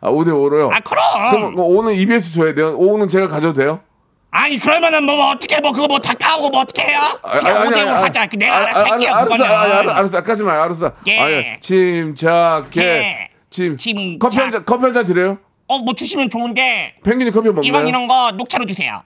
아 0.00 0.10
5대 0.10 0.28
5로요. 0.28 0.70
아 0.72 0.80
그럼 0.80 1.30
그럼. 1.30 1.54
뭐 1.54 1.68
5는 1.82 1.96
EBS 1.96 2.32
줘야 2.34 2.54
돼요. 2.54 2.78
5는 2.78 3.08
제가 3.08 3.28
가져도 3.28 3.54
돼요? 3.54 3.80
아니 4.30 4.58
그러면은 4.58 5.04
뭐, 5.04 5.16
뭐 5.16 5.30
어떻게 5.30 5.60
뭐 5.60 5.70
그거 5.72 5.86
뭐 5.86 5.98
다 6.00 6.12
까고 6.14 6.48
뭐 6.50 6.60
어떻게 6.62 6.82
해요? 6.82 7.18
아, 7.22 7.38
그냥 7.38 7.56
아니, 7.56 7.70
5대5 7.70 7.76
아니, 7.78 7.90
아니, 7.90 8.02
하자. 8.02 8.26
그 8.26 8.36
내가 8.36 8.56
아니, 8.56 8.64
알아서 8.66 8.80
아니, 8.80 8.90
할게요 8.90 9.10
알았어, 9.14 9.24
그거는. 9.30 9.44
아니, 9.56 9.72
알았어, 9.72 9.90
알았어, 9.92 10.18
아까지 10.18 10.42
마요, 10.42 10.62
알았어. 10.62 10.92
예. 11.06 11.20
아, 11.20 11.30
예. 11.30 11.58
침착해. 11.60 12.82
예. 12.82 13.28
침. 13.50 13.76
침착. 13.76 14.18
커피 14.18 14.38
한 14.40 14.50
잔, 14.50 14.64
커피 14.64 14.82
한 14.84 14.92
잔 14.92 15.04
드려요? 15.04 15.38
어 15.68 15.78
뭐 15.78 15.94
주시면 15.94 16.28
좋은데 16.30 16.94
펭귄이 17.04 17.30
커피 17.30 17.46
먹나요? 17.48 17.62
이왕 17.64 17.86
이런 17.88 18.06
거 18.06 18.32
녹차로 18.32 18.66
주세요. 18.66 19.02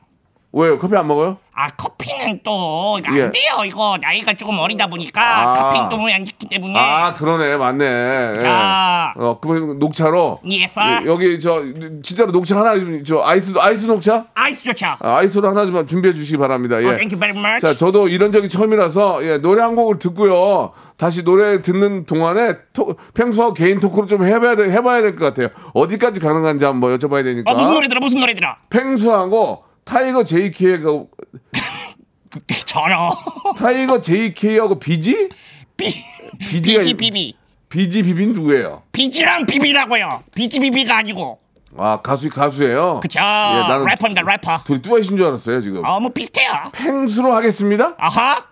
왜요? 0.51 0.79
커피 0.79 0.97
안 0.97 1.07
먹어요? 1.07 1.37
아 1.55 1.69
커피는 1.71 2.41
또 2.43 2.99
이거 3.01 3.11
안 3.11 3.17
예. 3.19 3.31
돼요. 3.31 3.65
이거 3.67 3.99
나이가 4.01 4.33
조금 4.33 4.59
어리다 4.59 4.87
보니까 4.87 5.51
아. 5.51 5.53
카페인 5.53 5.89
도움이 5.91 6.15
안 6.15 6.25
좋기 6.25 6.47
때문에. 6.49 6.75
아, 6.79 7.13
그러네, 7.15 7.57
맞네. 7.57 7.85
예. 7.85 8.41
자. 8.41 9.13
어, 9.17 9.39
그러면 9.41 9.79
녹차로. 9.79 10.41
예, 10.51 10.65
sir. 10.65 11.07
여기 11.07 11.39
저 11.41 11.63
진짜로 12.03 12.31
녹차 12.31 12.61
하나 12.61 12.75
좀, 12.77 13.05
저 13.05 13.21
아이스 13.23 13.59
아이스 13.59 13.87
녹차? 13.87 14.27
아이스 14.35 14.65
좋죠. 14.65 14.87
아, 15.01 15.17
아이스로 15.17 15.49
하나 15.49 15.67
좀 15.67 15.87
준비해 15.87 16.15
주시기 16.15 16.39
바랍니다. 16.39 16.81
예. 16.81 16.87
어, 16.87 16.91
thank 16.97 17.13
you 17.13 17.19
very 17.19 17.37
much. 17.39 17.61
자, 17.61 17.77
저도 17.77 18.09
이런 18.09 18.33
적이 18.33 18.49
처음이라서 18.49 19.25
예, 19.27 19.39
노래 19.39 19.61
한 19.61 19.75
곡을 19.77 19.99
듣고요. 19.99 20.73
다시 20.97 21.25
노래 21.25 21.61
듣는 21.61 22.07
동안에 22.07 22.57
토, 22.73 22.95
펭수하고 23.15 23.53
개인 23.53 23.81
토크를 23.81 24.07
좀 24.09 24.25
해봐야 24.25 24.57
돼, 24.57 24.71
해봐야 24.71 25.03
될 25.03 25.15
것 25.17 25.25
같아요. 25.27 25.49
어디까지 25.75 26.21
가능한지 26.21 26.65
한번 26.65 26.97
여쭤봐야 26.97 27.23
되니까. 27.25 27.51
어 27.51 27.55
무슨 27.55 27.75
노래 27.75 27.89
들어 27.89 28.01
무슨 28.01 28.21
노래 28.21 28.33
들어? 28.35 28.55
펭수하고 28.71 29.65
타이거 29.89 30.23
JK하고 30.25 31.09
전어. 32.67 33.11
타이거 33.57 34.01
JK하고 34.01 34.79
비지? 34.79 35.31
비 35.77 35.93
비지가 36.39 36.81
비지 36.81 36.91
이- 36.91 36.95
비비. 36.95 37.35
비지 37.71 38.03
비빈 38.03 38.33
누구예요? 38.33 38.83
비지랑 38.93 39.47
비비라고요. 39.47 40.25
비지 40.35 40.61
비비가 40.61 40.99
아니고. 40.99 41.39
아 41.77 42.01
가수 42.03 42.31
가수예요. 42.31 43.01
그쵸. 43.01 43.19
예, 43.21 43.23
나는 43.69 43.85
래퍼입니다 43.87 44.23
래퍼. 44.23 44.59
둘이 44.65 44.81
듀엣이신 44.83 45.17
줄 45.19 45.27
알았어요 45.27 45.61
지금. 45.61 45.85
어뭐 45.85 46.09
비슷해요. 46.11 46.51
펭수로 46.73 47.33
하겠습니다. 47.35 47.95
아하. 47.99 48.45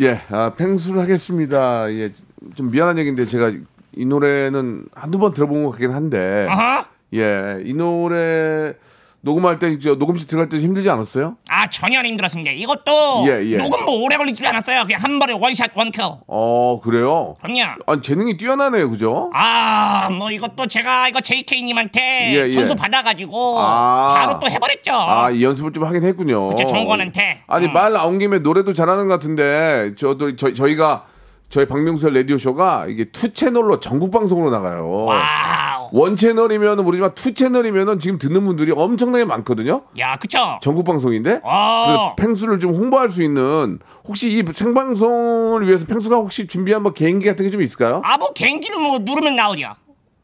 예, 0.00 0.20
아, 0.30 0.52
펭수를 0.56 1.00
하겠습니다. 1.02 1.90
예, 1.92 2.12
좀 2.54 2.70
미안한 2.70 2.96
얘기인데 2.98 3.26
제가 3.26 3.50
이 3.96 4.04
노래는 4.06 4.86
한두 4.94 5.18
번 5.18 5.32
들어본 5.34 5.64
것 5.64 5.70
같긴 5.72 5.90
한데, 5.92 6.46
아하. 6.48 6.86
예, 7.14 7.60
이 7.64 7.74
노래 7.74 8.74
녹음할 9.22 9.58
때, 9.58 9.78
저 9.78 9.96
녹음실 9.96 10.26
들어갈 10.26 10.48
때 10.48 10.58
힘들지 10.58 10.88
않았어요? 10.88 11.36
아 11.50 11.68
전혀 11.68 11.98
안 11.98 12.06
힘들었습니다. 12.06 12.52
이것도 12.52 13.24
예, 13.26 13.44
예. 13.52 13.56
녹음 13.58 13.84
뭐 13.84 14.02
오래 14.02 14.16
걸리지 14.16 14.46
않았어요. 14.46 14.84
그냥 14.84 15.02
한 15.02 15.18
번에 15.18 15.34
원샷 15.34 15.72
원킬. 15.74 16.02
어, 16.26 16.80
그래요? 16.82 17.36
그럼요. 17.42 17.60
아니, 17.86 18.00
재능이 18.00 18.36
뛰어나네요, 18.38 18.88
그죠? 18.88 19.30
아, 19.34 20.08
뭐 20.10 20.30
이것도 20.30 20.66
제가 20.66 21.08
이거 21.08 21.20
JK님한테 21.20 22.00
예, 22.32 22.46
예. 22.46 22.52
전수 22.52 22.74
받아가지고 22.74 23.58
아. 23.58 24.14
바로 24.14 24.38
또 24.38 24.48
해버렸죠. 24.50 24.92
아, 24.92 25.30
이 25.30 25.44
연습을 25.44 25.72
좀 25.72 25.84
하긴 25.84 26.02
했군요. 26.04 26.48
그쵸, 26.48 26.66
정권한테. 26.66 27.42
아니, 27.46 27.66
음. 27.66 27.72
말 27.74 27.92
나온 27.92 28.18
김에 28.18 28.38
노래도 28.38 28.72
잘하는 28.72 29.08
것 29.08 29.14
같은데, 29.14 29.94
저도, 29.96 30.36
저, 30.36 30.54
저희가, 30.54 31.04
저희 31.50 31.66
박명수의 31.66 32.14
라디오 32.14 32.38
쇼가 32.38 32.86
이게 32.88 33.06
two 33.06 33.32
채널로 33.32 33.80
전국 33.80 34.12
방송으로 34.12 34.50
나가요. 34.50 34.88
Wow. 34.88 35.69
One 35.92 36.16
채널이면 36.16 36.84
모르지만 36.84 37.14
two 37.14 37.34
채널이면은 37.34 37.98
지금 37.98 38.18
듣는 38.18 38.44
분들이 38.46 38.72
엄청나게 38.72 39.24
많거든요. 39.24 39.82
야, 39.98 40.16
그쵸? 40.16 40.58
전국 40.62 40.84
방송인데 40.84 41.40
어. 41.42 41.84
그래서 41.86 42.14
펭수를 42.16 42.58
좀 42.58 42.74
홍보할 42.74 43.08
수 43.10 43.22
있는 43.22 43.78
혹시 44.06 44.30
이 44.38 44.44
생방송을 44.52 45.66
위해서 45.66 45.86
펭수가 45.86 46.16
혹시 46.16 46.46
준비한 46.46 46.82
뭐 46.82 46.92
개인기 46.92 47.26
같은 47.26 47.44
게 47.46 47.50
좀 47.50 47.62
있을까요? 47.62 48.00
아, 48.04 48.16
뭐 48.16 48.32
개인기는 48.32 48.80
뭐 48.80 48.98
누르면 49.00 49.34
나오죠. 49.36 49.66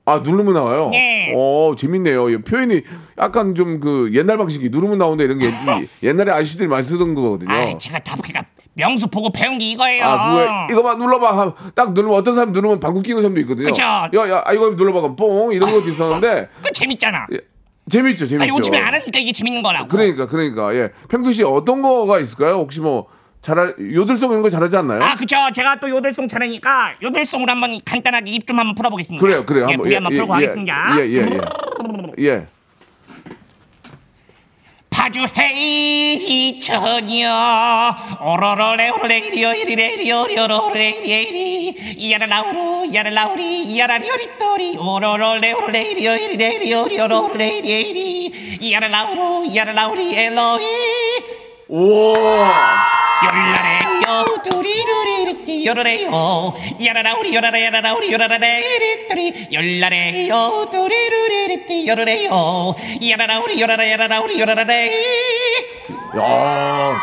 아 0.09 0.19
누르면 0.19 0.55
나와요. 0.55 0.91
네. 0.93 1.33
어 1.37 1.75
재밌네요. 1.77 2.31
이 2.31 2.37
표현이 2.43 2.83
약간 3.19 3.57
좀 3.57 3.81
그 3.81 4.11
옛날 4.13 4.39
방식이 4.39 4.69
누르면 4.69 4.99
나온다 4.99 5.25
이런 5.25 5.39
게 5.41 5.49
이- 5.49 5.89
옛날에 6.07 6.31
아저씨들이 6.31 6.69
많이 6.69 6.85
쓰던 6.85 7.17
거거든요. 7.17 7.53
아, 7.53 7.77
제가 7.77 7.99
다 7.99 8.17
그러니까 8.23 8.47
명수 8.77 9.09
보고 9.09 9.31
배운 9.31 9.57
게 9.59 9.71
이거예요. 9.71 10.05
아, 10.05 10.67
그거 10.67 10.67
이거 10.71 10.83
봐 10.83 10.95
눌러봐. 10.97 11.37
하- 11.39 11.55
딱 11.75 11.93
누르면 11.95 12.15
어떤 12.17 12.35
사람 12.35 12.53
누르면 12.53 12.79
방구 12.79 13.01
끼는 13.03 13.23
사람도 13.23 13.41
있거든요. 13.41 13.67
그쵸. 13.69 13.83
야, 13.83 14.11
야, 14.31 14.43
아, 14.45 14.53
이거 14.53 14.71
눌러봐. 14.71 15.01
그럼 15.01 15.17
뽕 15.17 15.53
이런 15.53 15.71
것도 15.71 15.89
있었는데 15.89 16.49
그거 16.61 16.69
재밌잖아. 16.73 17.27
예, 17.33 17.39
재밌죠, 17.91 18.27
재밌죠. 18.27 18.45
아, 18.45 18.49
요즘에 18.49 18.79
안 18.79 18.93
하니까 18.93 19.19
이게 19.19 19.33
재밌는 19.33 19.63
거라고. 19.63 19.89
그러니까, 19.89 20.27
그러니까 20.27 20.75
예. 20.75 20.91
씨 21.33 21.43
어떤 21.43 21.81
거가 21.81 22.21
있을까요? 22.21 22.57
혹시 22.57 22.81
뭐 22.81 23.07
잘할 23.41 23.75
요들송 23.79 24.31
이런 24.33 24.43
거 24.43 24.51
잘하지 24.51 24.77
않나요? 24.77 25.03
아 25.03 25.15
그쵸 25.15 25.37
제가 25.55 25.79
또 25.79 25.89
요들송 25.89 26.27
잘하니까 26.29 26.95
요들송으로 27.01 27.51
한번 27.51 27.79
간단하게 27.85 28.31
입 28.33 28.47
좀 28.47 28.59
한번 28.59 28.75
풀어보겠습니다 28.75 29.25
그래요, 29.25 29.45
그래요. 29.47 29.67
예, 29.69 29.73
한번 29.73 29.83
불이 29.85 29.95
한번 29.95 30.13
풀고 30.17 30.35
하겠습니다 30.35 30.97
예, 30.99 31.03
예, 31.03 31.17
예. 31.17 32.25
예. 32.25 32.47
파주헤이 35.07 36.59
처녀 36.59 37.95
오로로레 38.21 38.89
오로레리오 38.91 39.53
이리레리오 39.53 40.27
리오로레리오리리 40.27 42.11
야라라우루 42.13 42.93
야라라우리 42.93 43.79
야라리오리또리 43.79 44.77
오로로레 44.79 45.53
오로레리오 45.53 46.13
이리레리오 46.13 46.89
리오로레리리 46.89 48.73
야라라우루 48.73 49.55
야라라우리 49.55 50.19
엘로이 50.19 50.65
오. 51.69 52.15
열라레 52.17 53.86
요 54.03 54.25
두리루리리띠 54.43 55.67
요라레요 55.67 56.55
야라라 56.85 57.17
우리 57.19 57.35
요라라 57.35 57.63
야라라 57.63 57.95
우리 57.95 58.13
요라라레리또리 58.13 59.49
열라레요 59.53 60.67
두리루리리띠 60.71 61.89
요라레요 61.89 62.75
야라라 63.11 63.41
우리 63.41 63.61
요라라 63.61 63.91
야라라 63.91 64.21
우리 64.21 64.41
요라라레 64.41 64.91
야. 66.19 66.97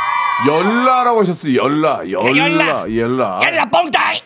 열라라고 0.47 1.21
하셨어요. 1.21 1.55
열라. 1.55 2.01
열라. 2.09 2.35
열라. 2.35 2.85
열라. 2.95 3.39
열라 3.43 3.65
뻥다이 3.69 4.19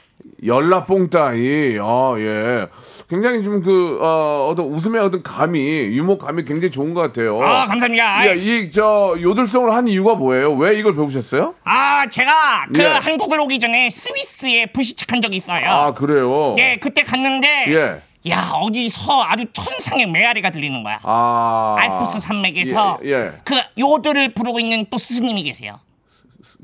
열라 0.48 0.84
뽕따이. 0.86 1.78
아, 1.80 2.16
예. 2.18 2.68
굉장히 3.10 3.44
좀 3.44 3.62
그, 3.62 4.00
어, 4.02 4.48
어떤 4.50 4.66
웃음의 4.68 5.02
어떤 5.02 5.24
감이, 5.24 5.60
유머 5.60 6.18
감이 6.18 6.44
굉장히 6.46 6.72
좋은 6.72 6.94
것 6.94 7.02
같아요. 7.02 7.42
아 7.42 7.66
감사합니다 7.68 8.28
예, 8.30 8.36
이, 8.36 8.72
저, 8.72 9.16
요들송을 9.22 9.74
한 9.74 9.88
이유가 9.88 10.16
뭐예요? 10.16 10.54
왜 10.54 10.78
이걸 10.78 10.96
배우셨어요? 10.96 11.56
아 11.64 12.08
제가 12.10 12.68
그 12.74 12.82
예. 12.82 12.86
한국을 12.86 13.40
오기 13.40 13.60
전에 13.60 13.90
스위스에 13.90 14.68
불시착한 14.68 15.22
적이 15.22 15.38
있어요 15.38 15.66
아, 15.70 15.94
그래요? 15.94 16.56
예 16.58 16.78
그때 16.78 17.04
갔는데 17.04 17.66
예. 17.70 18.30
야 18.32 18.52
어디서 18.54 19.24
아주 19.24 19.46
천상의 19.54 20.08
메아리가 20.08 20.50
들리는 20.50 20.84
거야 20.84 21.00
아. 21.04 21.76
알프스 21.80 22.20
산맥에서 22.20 23.00
예, 23.06 23.12
예. 23.12 23.32
그 23.44 23.56
요들을 23.80 24.34
부르고 24.34 24.60
있는 24.60 24.86
또 24.90 24.98
스님이 24.98 25.44
계세요 25.44 25.76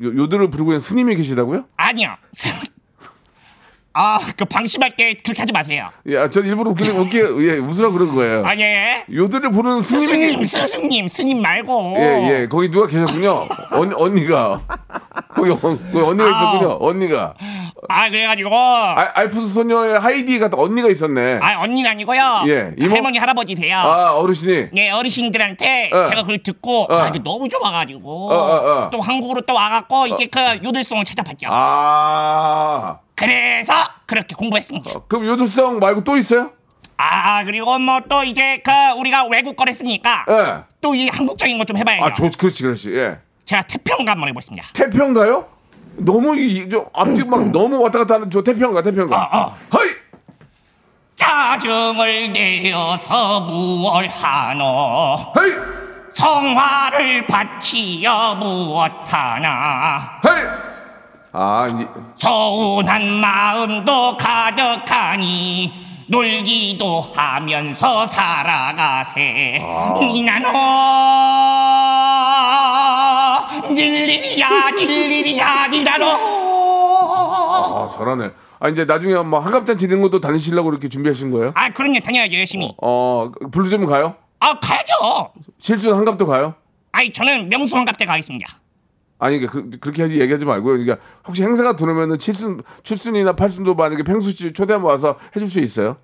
요, 0.01 0.07
요들을 0.07 0.49
부르고 0.49 0.71
있는 0.71 0.79
스님이 0.79 1.15
계시다고요? 1.15 1.65
아니요. 1.77 2.15
아, 3.95 4.19
그 4.35 4.43
방심할 4.45 4.95
때 4.95 5.13
그렇게 5.23 5.41
하지 5.41 5.53
마세요. 5.53 5.89
예, 6.07 6.17
아, 6.17 6.27
저 6.27 6.41
일부러 6.41 6.71
웃기, 6.71 6.89
웃기, 6.89 7.17
예, 7.17 7.57
웃으라 7.59 7.91
그런 7.91 8.13
거예요. 8.15 8.43
아니, 8.45 8.63
예. 8.63 9.05
요들을 9.11 9.51
부르는 9.51 9.81
스님이. 9.81 10.07
스승님, 10.07 10.43
스승님, 10.43 11.07
스님 11.07 11.41
말고. 11.43 11.95
예, 11.97 12.01
예, 12.41 12.47
거기 12.47 12.71
누가 12.71 12.87
계셨군요. 12.87 13.43
언, 13.71 13.93
언니가. 13.93 14.61
거기, 15.35 15.51
언, 15.51 15.59
거기 15.61 15.99
언니가 15.99 16.29
있었군요. 16.29 16.77
언니가. 16.81 17.35
아, 17.87 18.09
그래가지고. 18.09 18.49
아, 18.55 19.11
알프스 19.13 19.53
소녀의 19.53 19.99
하이디 19.99 20.39
같은 20.39 20.57
언니가 20.57 20.89
있었네. 20.89 21.39
아, 21.41 21.61
언니는 21.61 21.91
아니고요. 21.91 22.45
예, 22.47 22.73
이모? 22.79 22.95
할머니, 22.95 23.19
할아버지세요. 23.19 23.77
아, 23.77 24.13
어르신이. 24.13 24.69
예, 24.75 24.89
어르신들한테 24.89 25.91
어. 25.93 26.05
제가 26.05 26.21
그걸 26.21 26.41
듣고 26.41 26.85
어. 26.85 26.95
아, 26.95 27.07
이게 27.09 27.19
너무 27.23 27.47
좋아가지고 27.47 28.31
어, 28.31 28.33
어, 28.33 28.71
어. 28.85 28.89
또 28.91 29.01
한국으로 29.01 29.41
또 29.41 29.53
와갖고 29.53 30.07
이제 30.07 30.25
그 30.25 30.39
요들송을 30.63 31.05
찾아봤죠. 31.05 31.47
아. 31.51 32.97
그래서 33.15 33.73
그렇게 34.05 34.35
공부했습니다. 34.35 34.91
그럼 35.07 35.25
요들송 35.27 35.79
말고 35.79 36.03
또 36.03 36.17
있어요? 36.17 36.51
아, 36.97 37.43
그리고 37.43 37.77
뭐 37.79 37.99
또 38.09 38.23
이제 38.23 38.57
그 38.63 38.71
우리가 38.99 39.25
외국 39.27 39.55
거를 39.55 39.73
쓰니까 39.73 40.25
예. 40.29 40.63
또 40.81 40.93
이 40.95 41.07
한국적인 41.09 41.57
거 41.57 41.63
좀 41.65 41.77
해봐야죠. 41.77 42.05
아, 42.05 42.11
좋, 42.13 42.29
그렇지, 42.37 42.63
그렇지. 42.63 42.95
예. 42.95 43.17
제가 43.45 43.61
태평가 43.63 44.11
한번 44.13 44.29
해보겠습니다. 44.29 44.67
태평가요? 44.73 45.47
너무, 45.97 46.35
이, 46.37 46.67
저, 46.69 46.85
앞뒤 46.93 47.23
막 47.23 47.51
너무 47.51 47.79
왔다 47.81 47.99
갔다 47.99 48.15
하는 48.15 48.29
저 48.31 48.41
태평가, 48.43 48.81
태평가. 48.81 49.15
어, 49.15 49.37
어. 49.37 49.57
허이! 49.73 49.89
짜증을 51.15 52.31
내어서 52.33 53.41
무얼 53.41 54.07
하노 54.07 54.63
허이! 55.35 55.51
성화를 56.13 57.27
바치여 57.27 58.35
무엇하나 58.39 60.19
허이! 60.23 60.72
아, 61.35 61.67
이, 61.67 61.87
서운한 62.13 63.19
마음도 63.19 64.15
가득하니 64.17 65.73
놀기도 66.07 67.01
하면서 67.15 68.05
살아가세 68.05 69.59
니나노 69.99 70.49
일일이야 73.71 74.69
일일이야 74.79 75.67
니나노 75.69 76.05
아, 77.75 77.87
잘하네. 77.87 78.29
아, 78.59 78.69
이제 78.69 78.85
나중에 78.85 79.15
뭐 79.15 79.39
한갑잔치 79.39 79.85
이런 79.85 80.03
것도 80.03 80.21
다니시려고 80.21 80.69
이렇게 80.69 80.87
준비하신 80.87 81.31
거예요? 81.31 81.51
아 81.55 81.69
그럼요 81.69 81.99
당연하죠 81.99 82.37
열심히 82.37 82.71
어, 82.79 83.31
블루즈면 83.51 83.87
가요? 83.87 84.15
아 84.39 84.53
가야죠 84.59 85.31
실수 85.59 85.95
한갑도 85.95 86.27
가요? 86.27 86.53
아니 86.91 87.11
저는 87.11 87.49
명수 87.49 87.75
한갑대 87.75 88.05
가겠습니다 88.05 88.62
아니 89.23 89.39
그, 89.39 89.69
그렇게 89.79 90.01
하지 90.03 90.19
얘기하지 90.19 90.43
말고요. 90.45 90.77
그러니까 90.77 90.97
혹시 91.25 91.43
행사가 91.43 91.75
들어오면은 91.75 92.19
칠순 92.19 92.61
칠순이나 92.83 93.33
팔순도 93.35 93.73
만약에 93.75 94.03
팽수 94.03 94.31
씨 94.31 94.51
초대하면 94.53 94.85
와서 94.89 95.17
해줄 95.35 95.49
수 95.49 95.59
있어요? 95.59 95.97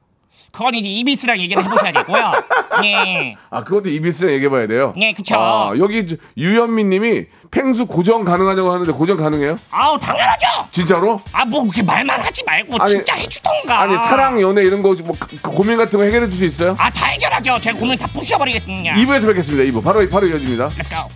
그건 0.52 0.74
이제 0.76 0.88
이비스랑 0.88 1.38
얘기를 1.40 1.62
해보셔야 1.64 1.92
되고요 1.92 2.32
예. 2.86 3.36
아 3.50 3.64
그것도 3.64 3.90
이비스랑 3.90 4.32
얘기해봐야 4.36 4.68
돼요. 4.68 4.94
예, 4.98 5.12
그쵸. 5.12 5.36
아, 5.36 5.74
여기 5.78 6.06
저- 6.08 6.16
유현미님이 6.38 7.26
팽수 7.52 7.88
고정 7.88 8.24
가능하냐고 8.24 8.72
하는데 8.72 8.90
고정 8.92 9.18
가능해요? 9.18 9.58
아우 9.72 10.00
당연하죠 10.00 10.48
진짜로? 10.72 11.20
아 11.34 11.44
뭐 11.46 11.62
그렇게 11.64 11.82
말만 11.84 12.22
하지 12.22 12.44
말고 12.46 12.78
아니, 12.80 12.94
진짜 12.94 13.16
해주던가 13.16 13.82
아니 13.82 13.98
사랑 13.98 14.40
연애 14.40 14.62
이런 14.64 14.82
거 14.84 14.94
뭐 15.04 15.16
고민 15.44 15.78
같은 15.78 15.98
거 16.00 16.06
해결해 16.06 16.30
줄 16.30 16.38
수 16.40 16.46
있어요? 16.46 16.76
아 16.78 16.90
다 16.92 17.08
해결하죠 17.08 17.60
제가 17.60 17.78
고민 17.78 17.98
다 17.98 18.08
부셔버리겠습니다 18.08 18.94
2부에서 18.96 19.26
뵙겠습니다. 19.28 19.64
2부 19.72 19.84
바로 19.84 20.08
바로 20.08 20.28
이어집니다. 20.28 20.70
Let's 20.70 20.90
go 20.90 21.10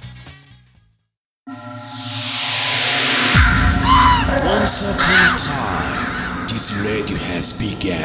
Once 4.64 4.96
upon 4.96 5.12
a 5.12 5.36
time, 5.36 6.48
this 6.48 6.72
radio 6.88 7.18
has 7.36 7.52
begun. 7.52 8.00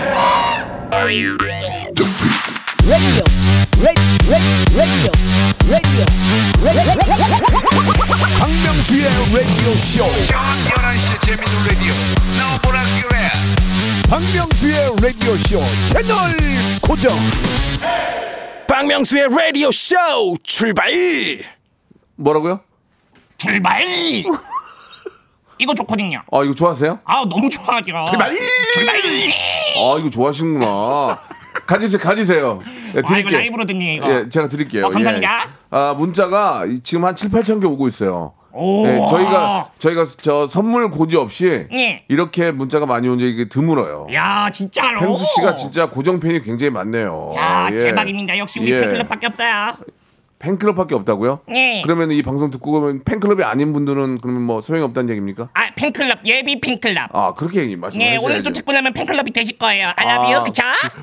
radio, 0.90 1.38
radio, 2.83 3.23
radio, 3.79 4.42
radio, 4.75 5.14
radio, 5.71 6.03
박명수의 8.40 9.07
라디오 9.07 9.71
쇼. 9.77 10.03
저녁 10.27 10.42
11시 10.66 11.07
재밌는 11.23 11.55
라디오. 11.68 11.94
너보라 12.40 12.83
그래. 13.07 13.31
박명수의 14.11 14.75
라디오 15.01 15.37
쇼 15.37 15.62
채널 15.87 16.35
고정. 16.83 17.16
박명수의 18.66 19.29
라디오 19.31 19.71
쇼 19.71 19.94
출발 20.42 20.90
뭐라고요? 22.16 22.59
출발 23.38 23.85
이거 25.59 25.75
좋거든요 25.75 26.23
아 26.33 26.42
이거 26.44 26.55
좋아하세요? 26.55 27.01
아 27.05 27.25
너무 27.29 27.49
좋아하죠 27.51 27.87
출발 28.09 28.35
출발 28.73 28.97
아 28.97 29.97
이거 29.99 30.11
좋아하시는구나. 30.11 31.18
가지세요, 31.66 32.01
가지세요. 32.01 32.59
예, 32.94 32.99
아 32.99 33.01
이거 33.01 33.03
드릴게요. 33.09 33.38
라이브로 33.38 33.64
듣니 33.66 33.97
이거 33.97 34.11
예, 34.11 34.29
제가 34.29 34.49
드릴게요. 34.49 34.87
어, 34.87 34.90
감사합니다. 34.90 35.40
예. 35.44 35.49
아, 35.71 35.94
문자가 35.99 36.64
이- 36.66 36.81
지금 36.83 37.05
한 37.05 37.14
7, 37.14 37.31
8천 37.31 37.61
개 37.61 37.66
오고 37.66 37.88
있어요. 37.88 38.33
오. 38.53 38.87
예, 38.87 39.05
저희가 39.09 39.71
저희가 39.79 40.07
저 40.23 40.47
선물 40.47 40.90
고지 40.90 41.16
없이 41.16 41.66
예. 41.73 42.05
이렇게 42.09 42.51
문자가 42.53 42.87
많이 42.87 43.09
온 43.09 43.18
적이 43.18 43.49
드물어요. 43.49 44.07
야 44.14 44.51
진짜로 44.51 45.01
펭수 45.01 45.25
씨가 45.37 45.55
진짜 45.55 45.90
고정 45.90 46.18
팬이 46.21 46.40
굉장히 46.42 46.71
많네요. 46.71 47.35
야 47.37 47.68
예. 47.73 47.77
대박입니다 47.77 48.38
역시 48.38 48.61
우리 48.61 48.73
예. 48.73 48.81
팬클럽밖에 48.81 49.27
없어요 49.27 49.75
팬클럽밖에 50.38 50.94
없다고요? 50.94 51.40
예. 51.55 51.83
그러면 51.85 52.12
이 52.12 52.22
방송 52.22 52.51
듣고 52.51 52.72
보면 52.72 53.03
팬클럽이 53.05 53.42
아닌 53.42 53.72
분들은 53.72 54.18
그러면 54.22 54.42
뭐 54.42 54.61
소용이 54.61 54.85
없다는 54.85 55.11
얘기입니까? 55.11 55.48
아 55.55 55.70
팬클럽 55.74 56.20
예비 56.27 56.61
팬클럽 56.61 57.11
아 57.12 57.35
그렇게 57.35 57.61
얘기 57.61 57.72
예 57.72 57.77
말씀하셔야죠. 57.77 58.24
오늘 58.24 58.42
또 58.42 58.53
듣고 58.53 58.72
나면 58.72 58.92
팬클럽이 58.92 59.33
되실 59.33 59.59
거예요 59.59 59.92
love 60.01 60.33
you 60.33 60.44
그쵸? 60.44 60.62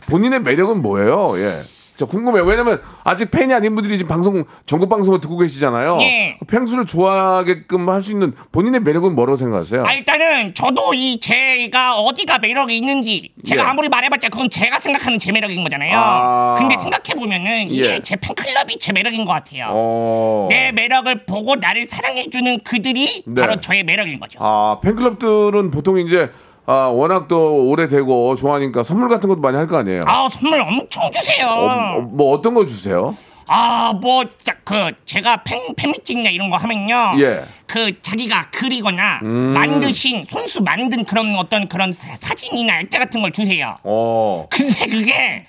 본인의 0.09 0.41
매력은 0.41 0.81
뭐예요? 0.81 1.33
예. 1.37 1.51
저 1.97 2.05
궁금해요. 2.05 2.43
왜냐면 2.43 2.81
아직 3.03 3.31
팬이 3.31 3.53
아닌 3.53 3.73
분들이 3.75 3.97
지금 3.97 4.09
방송 4.09 4.43
전국 4.65 4.89
방송을 4.89 5.19
듣고 5.21 5.37
계시잖아요. 5.37 5.97
예. 6.01 6.37
펭수를 6.47 6.85
좋아하게끔 6.85 7.89
할 7.89 8.01
수 8.05 8.11
있는 8.11 8.33
본인의 8.51 8.81
매력은 8.81 9.15
뭐라고 9.15 9.35
생각하세요? 9.37 9.83
아 9.85 9.93
일단은 9.93 10.53
저도 10.53 10.93
이 10.93 11.19
제가 11.19 11.95
어디가 11.97 12.37
매력이 12.39 12.77
있는지 12.77 13.31
제가 13.43 13.63
예. 13.63 13.65
아무리 13.67 13.89
말해봤자 13.89 14.29
그건 14.29 14.49
제가 14.49 14.77
생각하는 14.77 15.17
제 15.17 15.31
매력인 15.31 15.63
거잖아요. 15.63 15.97
아. 15.97 16.55
근데 16.57 16.75
생각해 16.77 17.15
보면은 17.19 17.69
이게 17.71 17.95
예. 17.95 17.99
제 18.03 18.15
팬클럽이 18.17 18.77
제 18.79 18.91
매력인 18.91 19.25
것 19.25 19.31
같아요. 19.31 19.67
어. 19.71 20.47
내 20.51 20.71
매력을 20.71 21.25
보고 21.25 21.55
나를 21.55 21.87
사랑해주는 21.87 22.59
그들이 22.63 23.23
네. 23.25 23.41
바로 23.41 23.59
저의 23.59 23.83
매력인 23.83 24.19
거죠. 24.19 24.37
아 24.41 24.77
팬클럽들은 24.83 25.71
보통 25.71 25.97
이제 25.97 26.29
아 26.67 26.87
워낙 26.87 27.27
또 27.27 27.67
오래되고 27.69 28.35
좋아하니까 28.35 28.83
선물 28.83 29.09
같은 29.09 29.29
것도 29.29 29.39
많이 29.41 29.55
할 29.57 29.67
거 29.67 29.77
아니에요. 29.77 30.03
아 30.07 30.27
선물 30.29 30.59
엄청 30.61 31.09
주세요. 31.11 31.47
어, 31.47 31.97
어, 31.97 32.01
뭐 32.01 32.33
어떤 32.33 32.53
거 32.53 32.65
주세요? 32.65 33.15
아, 33.47 33.93
뭐, 34.01 34.23
자, 34.43 34.55
그, 34.63 34.91
제가 35.05 35.43
팬, 35.43 35.75
팬미팅이나 35.75 36.31
이런 36.31 36.49
거 36.49 36.57
하면요. 36.57 37.13
예. 37.19 37.25
음. 37.25 37.45
그, 37.67 38.01
자기가 38.01 38.49
그리거나 38.49 39.19
만드신, 39.21 40.25
손수 40.25 40.63
만든 40.63 41.05
그런 41.05 41.35
어떤 41.35 41.67
그런 41.67 41.93
사, 41.93 42.07
사진이나 42.15 42.79
액자 42.79 42.97
같은 42.97 43.21
걸 43.21 43.31
주세요. 43.31 43.77
어. 43.83 44.47
근데 44.49 44.87
그게 44.87 45.45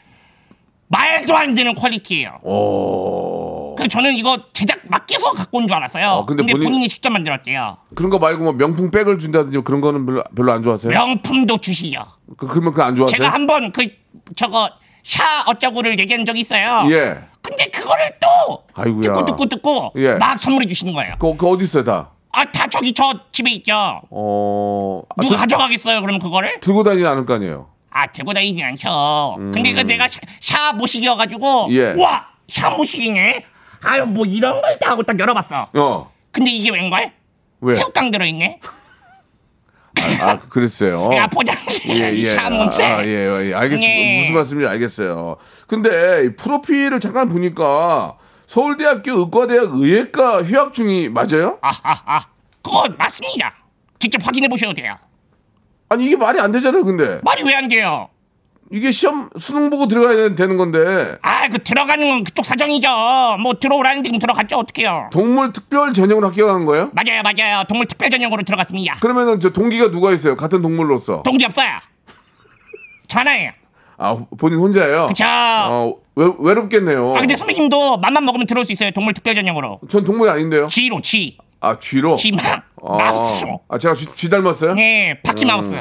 말도 0.89 1.35
안 1.35 1.55
되는 1.55 1.73
퀄리티예요. 1.75 2.39
어. 2.43 3.66
그래서 3.77 3.89
저는 3.89 4.15
이거 4.17 4.37
제작 4.53 4.81
맡겨서 4.89 5.33
갖고 5.33 5.59
온 5.59 5.67
줄 5.67 5.77
알았어요. 5.77 6.09
어, 6.09 6.27
근데 6.27 6.43
근데, 6.43 6.53
본인- 6.53 6.67
본인이 6.69 6.89
직접 6.89 7.11
만들었대요. 7.11 7.77
그런 7.95 8.11
거 8.11 8.19
말고 8.19 8.43
뭐 8.45 8.53
명품 8.53 8.91
백을 8.91 9.19
준다든지 9.19 9.61
그런 9.61 9.81
거는 9.81 10.07
별로, 10.07 10.25
별로 10.35 10.53
안 10.53 10.63
좋아하세요? 10.63 10.91
명품도 10.93 11.59
주시죠. 11.59 12.05
그, 12.37 12.47
그러면 12.47 12.73
그거 12.73 12.83
안 12.83 12.95
좋아하세요? 12.97 13.17
제가 13.19 13.33
한번 13.33 13.71
그 13.73 13.87
저거 14.35 14.69
샤 15.03 15.45
어쩌고를 15.47 15.99
얘기한 16.01 16.25
적이 16.25 16.41
있어요. 16.41 16.85
예. 16.91 17.17
근데 17.43 17.67
그거를 17.71 18.11
또 18.21 18.65
아이고야. 18.75 19.03
듣고 19.03 19.25
듣고 19.25 19.47
듣고 19.47 19.93
예. 19.97 20.15
막 20.15 20.37
선물해 20.37 20.67
주시는 20.67 20.93
거예요. 20.93 21.15
그, 21.21 21.37
그 21.37 21.49
어디 21.49 21.65
있어요 21.65 21.85
다? 21.85 22.11
아 22.33 22.45
다 22.53 22.67
저기 22.69 22.93
저 22.93 23.13
집에 23.33 23.51
있죠. 23.53 24.01
어. 24.11 25.03
아, 25.09 25.15
누가 25.23 25.37
들- 25.37 25.41
가져가겠어요? 25.41 26.01
그럼 26.01 26.19
그거를? 26.19 26.59
들고 26.61 26.83
다니지 26.83 27.07
않을 27.07 27.25
거 27.25 27.35
아니에요? 27.35 27.69
아 27.91 28.07
들고 28.09 28.35
다니진 28.35 28.63
않죠. 28.65 29.37
근데 29.55 29.73
그 29.73 29.81
내가 29.83 30.07
샤, 30.09 30.21
샤 30.41 30.73
모식이어가지고 30.73 31.67
음. 31.67 31.73
예. 31.73 31.93
와 32.03 32.27
샤 32.49 32.71
모식이네. 32.71 33.45
아유 33.87 34.05
뭐 34.07 34.25
이런 34.27 34.61
걸 34.61 34.79
다 34.79 34.91
하고 34.91 35.03
딱 35.03 35.19
열어봤어. 35.19 35.69
어. 35.75 36.13
근데 36.33 36.51
이게 36.51 36.71
웬걸? 36.71 37.13
왜? 37.61 37.75
새우깡 37.77 38.11
들어있네. 38.11 38.61
아, 40.21 40.39
그랬어요. 40.39 41.11
야 41.17 41.27
포장지 41.27 41.91
예, 41.99 42.13
예. 42.15 42.31
샤 42.31 42.43
아. 42.47 42.71
아, 42.99 43.05
예, 43.05 43.49
예. 43.49 43.55
알겠습니다. 43.55 43.93
예. 43.93 44.21
무슨 44.21 44.35
말씀인지 44.35 44.69
알겠어요. 44.69 45.37
근데 45.67 46.25
이 46.27 46.37
프로필을 46.37 47.01
잠깐 47.01 47.29
보니까 47.29 48.17
서울대학교 48.47 49.13
의과대학 49.21 49.71
의예과 49.73 50.43
휴학 50.45 50.75
중이 50.75 51.09
맞아요? 51.09 51.59
아하하 51.63 52.27
그거 52.63 52.85
맞습니다. 52.99 53.55
직접 53.99 54.25
확인해 54.25 54.49
보셔도 54.49 54.75
돼요. 54.75 54.93
아니 55.89 56.05
이게 56.07 56.17
말이 56.17 56.39
안 56.41 56.53
되잖아요, 56.53 56.85
근데. 56.85 57.21
말이 57.25 57.43
왜 57.45 57.55
안 57.55 57.69
돼요? 57.69 58.09
이게 58.73 58.91
시험 58.91 59.31
수능 59.39 59.71
보고 59.71 59.87
들어가야 59.87 60.35
되는 60.35 60.57
건데 60.57 61.19
아, 61.23 61.49
그 61.49 61.63
들어가는 61.63 62.09
건 62.09 62.25
그쪽 62.25 62.45
사정이죠. 62.45 62.89
뭐 63.41 63.55
들어오라는 63.55 64.03
지금 64.03 64.19
들어갔죠. 64.19 64.57
어떡해요? 64.59 65.11
동물 65.13 65.53
특별 65.53 65.93
전형으로 65.93 66.29
합격한 66.29 66.65
거예요? 66.65 66.91
맞아요, 66.93 67.23
맞아요. 67.23 67.65
동물 67.69 67.87
특별 67.87 68.11
전형으로 68.11 68.43
들어갔습니다. 68.43 68.95
그러면은 69.01 69.39
저 69.39 69.51
동기가 69.51 69.91
누가 69.91 70.13
있어요? 70.13 70.37
같은 70.37 70.63
동물로서. 70.63 71.23
동기 71.23 71.45
없어요. 71.45 71.69
저 73.07 73.21
하나예요. 73.21 73.53
아 73.99 74.17
본인 74.37 74.59
혼자예요? 74.59 75.07
그쵸. 75.07 75.25
어 75.27 75.95
외, 76.17 76.27
외롭겠네요. 76.39 77.15
아, 77.17 77.21
근데 77.21 77.37
선배님도 77.37 77.99
맘만 77.99 78.25
먹으면 78.25 78.47
들어올 78.47 78.65
수 78.65 78.73
있어요. 78.73 78.91
동물 78.91 79.15
특별 79.15 79.35
전형으로. 79.37 79.81
전 79.89 80.03
동물이 80.05 80.29
아닌데요. 80.31 80.67
쥐로, 80.67 81.01
쥐. 81.03 81.39
아 81.61 81.79
쥐로. 81.79 82.17
쥐 82.17 82.33
마, 82.33 82.43
아, 82.83 82.97
마우스로. 82.97 83.61
아 83.69 83.79
제가 83.79 83.95
쥐, 83.95 84.07
쥐 84.15 84.29
닮았어요? 84.29 84.75
네, 84.75 85.21
바퀴 85.23 85.45
음. 85.45 85.49
마우스. 85.49 85.81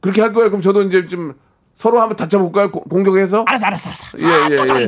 그렇게 0.00 0.20
할 0.22 0.32
거예요. 0.32 0.48
그럼 0.50 0.62
저도 0.62 0.82
이제 0.82 1.06
좀 1.06 1.34
서로 1.74 2.00
한번 2.00 2.16
다쳐볼까요? 2.16 2.70
고- 2.70 2.82
공격해서? 2.84 3.44
알았어, 3.46 3.66
알았어, 3.66 3.88
알았어. 3.90 4.18
예, 4.18 4.24
아, 4.26 4.48
예, 4.50 4.56
또 4.66 4.80
예. 4.82 4.86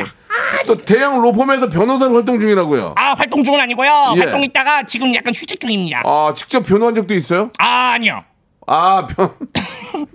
또 0.67 0.77
대형 0.77 1.21
로펌에서 1.21 1.69
변호사로 1.69 2.15
활동 2.15 2.39
중이라고요. 2.41 2.95
아, 2.97 3.15
활동 3.17 3.43
중은 3.43 3.61
아니고요. 3.61 4.13
예. 4.17 4.21
활동 4.21 4.43
있다가 4.43 4.85
지금 4.85 5.15
약간 5.15 5.33
휴직 5.35 5.61
중입니다. 5.61 6.03
아, 6.05 6.33
직접 6.37 6.61
변호한 6.65 6.95
적도 6.95 7.15
있어요? 7.15 7.51
아, 7.59 7.93
아니요. 7.95 8.23
아, 8.67 9.07
변. 9.07 9.35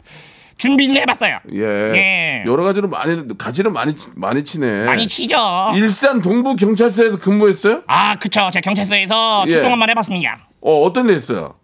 준비는 0.58 0.98
해봤어요. 0.98 1.40
예. 1.54 1.62
예. 1.64 2.44
여러 2.46 2.64
가지로 2.64 2.90
많이 2.90 3.26
가지를 3.38 3.72
많이 3.72 3.96
치- 3.96 4.10
많이 4.16 4.44
치네. 4.44 4.86
많이 4.86 5.08
치죠. 5.08 5.38
일산 5.76 6.22
동부 6.22 6.56
경찰서에서 6.58 7.18
근무했어요? 7.18 7.84
아, 7.88 8.16
그쵸. 8.16 8.50
제가 8.52 8.62
경찰서에서 8.62 9.44
예. 9.48 9.52
출동 9.52 9.72
한번 9.72 9.90
해봤습니다. 9.90 10.38
어, 10.62 10.82
어떤 10.84 11.08
일 11.08 11.16
했어요? 11.16 11.56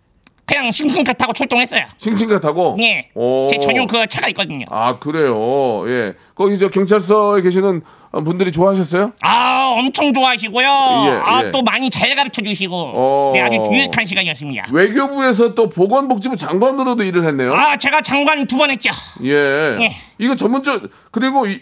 그냥 0.45 0.71
싱싱카 0.71 1.13
타고 1.13 1.33
출동했어요. 1.33 1.85
싱싱카 1.97 2.39
타고? 2.39 2.77
예. 2.79 3.09
오. 3.15 3.47
제 3.49 3.57
전용 3.57 3.87
그 3.87 4.05
차가 4.07 4.27
있거든요. 4.29 4.65
아, 4.69 4.99
그래요. 4.99 5.83
예. 5.89 6.13
거기 6.35 6.57
저 6.59 6.69
경찰서에 6.69 7.41
계시는 7.41 7.81
분들이 8.23 8.51
좋아하셨어요? 8.51 9.11
아, 9.21 9.73
엄청 9.77 10.13
좋아하시고요. 10.13 10.67
아, 10.69 11.41
예. 11.45 11.51
또 11.51 11.61
많이 11.63 11.89
잘 11.89 12.15
가르쳐 12.15 12.41
주시고. 12.43 12.73
어. 12.75 13.31
네, 13.33 13.41
아주 13.41 13.57
유익한 13.71 14.05
시간이었습니다. 14.05 14.67
외교부에서 14.71 15.55
또 15.55 15.67
보건복지부 15.67 16.37
장관으로도 16.37 17.03
일을 17.03 17.25
했네요. 17.25 17.53
아, 17.53 17.75
제가 17.77 18.01
장관 18.01 18.45
두 18.45 18.55
번 18.57 18.69
했죠. 18.69 18.91
예. 19.23 19.31
예. 19.81 19.91
이거 20.19 20.35
전문적 20.35 20.83
그리고 21.11 21.47
이, 21.47 21.59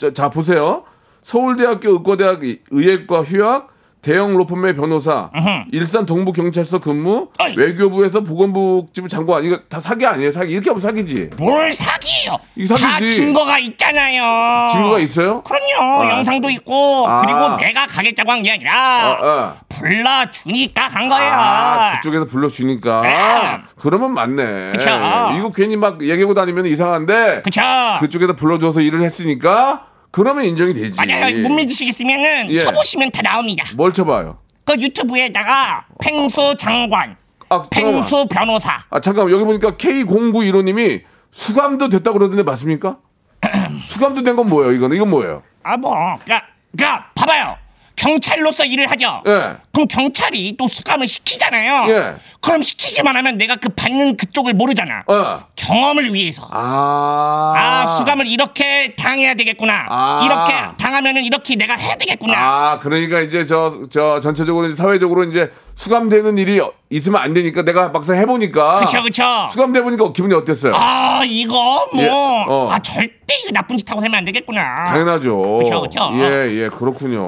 자, 0.00 0.12
자 0.12 0.30
보세요. 0.30 0.84
서울대학교 1.22 1.90
의과대학 1.90 2.44
이- 2.44 2.60
의예과 2.70 3.22
휴학, 3.24 3.68
대형 4.06 4.36
로펌의 4.36 4.76
변호사, 4.76 5.30
일산 5.72 6.06
동부경찰서 6.06 6.78
근무, 6.78 7.28
어이. 7.40 7.56
외교부에서 7.56 8.20
보건복지부 8.20 9.08
장관 9.08 9.42
이거 9.44 9.58
다 9.68 9.80
사기 9.80 10.06
아니에요? 10.06 10.30
사기 10.30 10.52
이렇게 10.52 10.70
하면 10.70 10.80
사기지. 10.80 11.30
뭘 11.36 11.72
사기예요? 11.72 12.38
이거 12.54 12.76
다 12.76 12.92
사기지. 12.92 13.16
증거가 13.16 13.58
있잖아요. 13.58 14.68
증거가 14.70 15.00
있어요? 15.00 15.42
그럼요. 15.42 16.02
아. 16.04 16.10
영상도 16.18 16.48
있고 16.50 17.04
아. 17.08 17.18
그리고 17.20 17.56
내가 17.56 17.88
가겠다고 17.88 18.30
한 18.30 18.42
게 18.44 18.52
아니라 18.52 18.72
아, 18.72 19.18
아. 19.20 19.54
불러주니까 19.70 20.88
간 20.88 21.08
거예요. 21.08 21.32
아, 21.32 21.92
그쪽에서 21.96 22.26
불러주니까. 22.26 23.00
그래. 23.00 23.58
그러면 23.76 24.12
맞네. 24.14 24.70
그쵸. 24.70 24.88
이거 25.36 25.50
괜히 25.52 25.74
막 25.76 26.00
얘기하고 26.00 26.32
다니면 26.34 26.66
이상한데. 26.66 27.42
그쵸? 27.42 27.60
그쪽에서 27.98 28.36
불러줘서 28.36 28.82
일을 28.82 29.02
했으니까 29.02 29.86
그러면 30.10 30.44
인정이 30.44 30.72
되지. 30.74 30.96
맞아요. 30.96 31.42
못 31.42 31.54
믿으시겠으면은 31.54 32.50
예. 32.50 32.60
쳐보시면 32.60 33.10
다 33.10 33.22
나옵니다. 33.22 33.66
뭘 33.74 33.92
쳐봐요? 33.92 34.38
그 34.64 34.74
유튜브에다가 34.80 35.84
팽수 36.00 36.56
장관, 36.56 37.16
아. 37.48 37.62
팽수 37.70 38.26
변호사. 38.28 38.82
아 38.90 39.00
잠깐 39.00 39.30
여기 39.30 39.44
보니까 39.44 39.72
K0915님이 39.76 41.02
수감도 41.30 41.88
됐다 41.88 42.12
고 42.12 42.18
그러던데 42.18 42.42
맞습니까? 42.42 42.98
수감도 43.84 44.22
된 44.22 44.36
건 44.36 44.46
뭐예요? 44.46 44.72
이거는 44.72 44.96
이건 44.96 45.10
뭐예요? 45.10 45.42
아 45.62 45.76
뭐, 45.76 45.94
그러니까, 46.24 46.46
그러니까 46.76 47.10
봐봐요. 47.14 47.56
경찰로서 47.96 48.64
일을 48.64 48.90
하죠. 48.92 49.22
예. 49.26 49.56
그럼 49.72 49.88
경찰이 49.88 50.56
또 50.58 50.68
수감을 50.68 51.08
시키잖아요. 51.08 51.92
예. 51.92 52.14
그럼 52.40 52.62
시키기만 52.62 53.16
하면 53.16 53.38
내가 53.38 53.56
그 53.56 53.68
받는 53.70 54.16
그쪽을 54.16 54.54
모르잖아. 54.54 55.02
어. 55.06 55.44
경험을 55.56 56.14
위해서. 56.14 56.48
아. 56.52 57.54
아, 57.56 57.86
수감을 57.86 58.26
이렇게 58.26 58.94
당해야 58.96 59.34
되겠구나. 59.34 59.86
아. 59.88 60.20
이렇게 60.24 60.76
당하면은 60.76 61.24
이렇게 61.24 61.56
내가 61.56 61.74
해야 61.74 61.96
되겠구나. 61.96 62.36
아, 62.38 62.78
그러니까 62.78 63.20
이제 63.20 63.44
저, 63.46 63.82
저 63.90 64.20
전체적으로 64.20 64.66
이제 64.66 64.76
사회적으로 64.76 65.24
이제 65.24 65.50
수감되는 65.76 66.38
일이 66.38 66.60
있으면 66.90 67.20
안 67.20 67.32
되니까 67.34 67.62
내가 67.62 67.90
막상 67.90 68.16
해보니까. 68.16 68.80
그쵸, 68.80 69.02
그쵸. 69.02 69.22
수감돼 69.50 69.82
보니까 69.82 70.10
기분이 70.12 70.34
어땠어요? 70.34 70.74
아, 70.74 71.20
이거 71.24 71.54
뭐. 71.92 72.02
예, 72.02 72.08
어. 72.08 72.68
아, 72.70 72.78
절대 72.80 73.34
이거 73.44 73.52
나쁜 73.52 73.76
짓 73.78 73.88
하고 73.90 74.00
살면 74.00 74.18
안 74.18 74.24
되겠구나. 74.24 74.86
당연하죠. 74.86 75.58
그쵸, 75.62 75.82
그쵸. 75.82 76.10
예, 76.14 76.50
예, 76.50 76.68
그렇군요. 76.68 77.22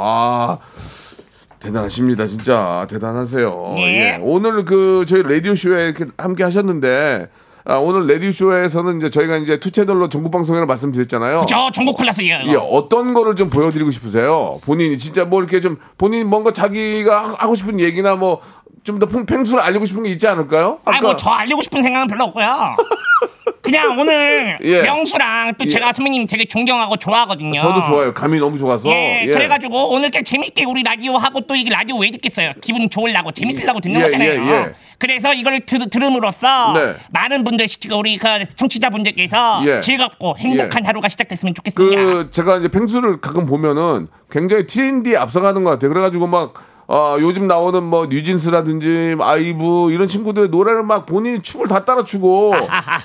아. 0.00 0.58
대단하십니다, 1.58 2.26
진짜 2.26 2.86
대단하세요. 2.90 3.74
예. 3.78 3.82
예. 3.82 4.18
오늘 4.20 4.64
그 4.64 5.04
저희 5.08 5.22
라디오 5.22 5.54
쇼에 5.54 5.86
이렇게 5.86 6.04
함께 6.18 6.44
하셨는데 6.44 7.28
아, 7.68 7.78
오늘 7.78 8.06
라디오 8.06 8.30
쇼에서는 8.30 8.98
이제 8.98 9.10
저희가 9.10 9.38
이제 9.38 9.58
two 9.58 9.72
채널로 9.72 10.08
전국 10.08 10.30
방송이라고 10.30 10.68
말씀드렸잖아요. 10.68 11.46
저 11.48 11.68
전국 11.72 11.96
클래스예요. 11.96 12.42
예, 12.46 12.54
어떤 12.54 13.12
거를 13.12 13.34
좀 13.34 13.50
보여드리고 13.50 13.90
싶으세요? 13.90 14.60
본인이 14.64 14.96
진짜 14.98 15.24
뭐 15.24 15.40
이렇게 15.40 15.60
좀 15.60 15.76
본인이 15.98 16.22
뭔가 16.22 16.52
자기가 16.52 17.22
하- 17.24 17.34
하고 17.38 17.54
싶은 17.54 17.80
얘기나 17.80 18.14
뭐 18.14 18.40
좀 18.86 19.00
더 19.00 19.06
펭수를 19.06 19.60
알리고 19.60 19.84
싶은 19.84 20.04
게 20.04 20.10
있지 20.10 20.28
않을까요? 20.28 20.78
아, 20.84 21.00
뭐저 21.00 21.28
알리고 21.28 21.60
싶은 21.60 21.82
생각은 21.82 22.06
별로 22.06 22.22
없고요. 22.26 22.46
그냥 23.66 23.98
오늘 23.98 24.58
예. 24.64 24.82
명수랑 24.82 25.54
또 25.58 25.64
예. 25.64 25.68
제가 25.68 25.92
선배님 25.92 26.26
되게 26.26 26.44
존경하고 26.46 26.96
좋아하거든요. 26.96 27.58
저도 27.60 27.82
좋아요. 27.82 28.14
감이 28.14 28.38
너무 28.38 28.56
좋아서. 28.58 28.88
예, 28.90 29.22
예. 29.22 29.26
그래가지고 29.26 29.90
오늘 29.90 30.04
이렇게 30.08 30.22
재밌게 30.22 30.64
우리 30.64 30.82
라디오 30.82 31.16
하고 31.16 31.40
또 31.42 31.54
이게 31.54 31.70
라디오 31.70 31.96
왜 31.98 32.10
듣겠어요? 32.10 32.52
기분 32.62 32.88
좋으려고 32.88 33.32
재밌으려고 33.32 33.80
듣는 33.80 34.00
예, 34.00 34.04
거잖아요. 34.04 34.30
예, 34.30 34.50
예. 34.50 34.72
그래서 34.98 35.34
이거를 35.34 35.60
들, 35.66 35.90
들음으로써 35.90 36.72
네. 36.72 36.94
많은 37.10 37.44
분들 37.44 37.68
시- 37.68 37.78
우리 37.92 38.16
그 38.16 38.26
청취자분들께서 38.56 39.62
예. 39.66 39.80
즐겁고 39.80 40.36
행복한 40.38 40.84
예. 40.84 40.86
하루가 40.86 41.08
시작됐으면 41.08 41.54
좋겠습니다. 41.54 42.02
그 42.02 42.30
제가 42.30 42.56
이제 42.58 42.68
펭수를 42.68 43.20
가끔 43.20 43.44
보면은 43.46 44.08
굉장히 44.30 44.66
트렌디에 44.66 45.16
앞서가는 45.16 45.64
것 45.64 45.70
같아요. 45.70 45.90
그래가지고 45.92 46.26
막 46.26 46.54
어, 46.88 47.16
요즘 47.20 47.48
나오는 47.48 47.82
뭐 47.82 48.06
뉴진스라든지 48.06 49.16
아이브 49.20 49.90
이런 49.90 50.06
친구들 50.06 50.50
노래를 50.50 50.84
막 50.84 51.04
본인이 51.04 51.42
춤을 51.42 51.66
다 51.66 51.84
따라 51.84 52.04
추고 52.04 52.54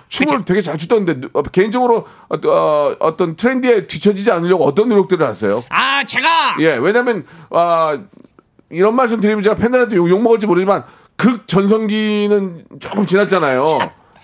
춤을 0.07 0.45
되게 0.45 0.61
잘 0.61 0.77
추던데 0.77 1.19
누- 1.19 1.29
어, 1.33 1.41
개인적으로 1.41 2.05
어, 2.29 2.47
어, 2.47 2.95
어 2.99 3.15
떤 3.17 3.35
트렌디에 3.35 3.87
뒤처지지 3.87 4.31
않으려고 4.31 4.65
어떤 4.65 4.89
노력들을 4.89 5.25
하세요? 5.25 5.61
아 5.69 6.03
제가 6.03 6.57
예, 6.59 6.75
왜냐면 6.75 7.25
아 7.49 7.99
이런 8.69 8.95
말씀 8.95 9.19
드리면 9.19 9.41
제가 9.43 9.55
팬들한테 9.55 9.95
욕, 9.95 10.07
욕 10.09 10.21
먹을지 10.21 10.45
모르지만 10.47 10.83
극 11.15 11.47
전성기는 11.47 12.65
조금 12.79 13.05
지났잖아요. 13.05 13.79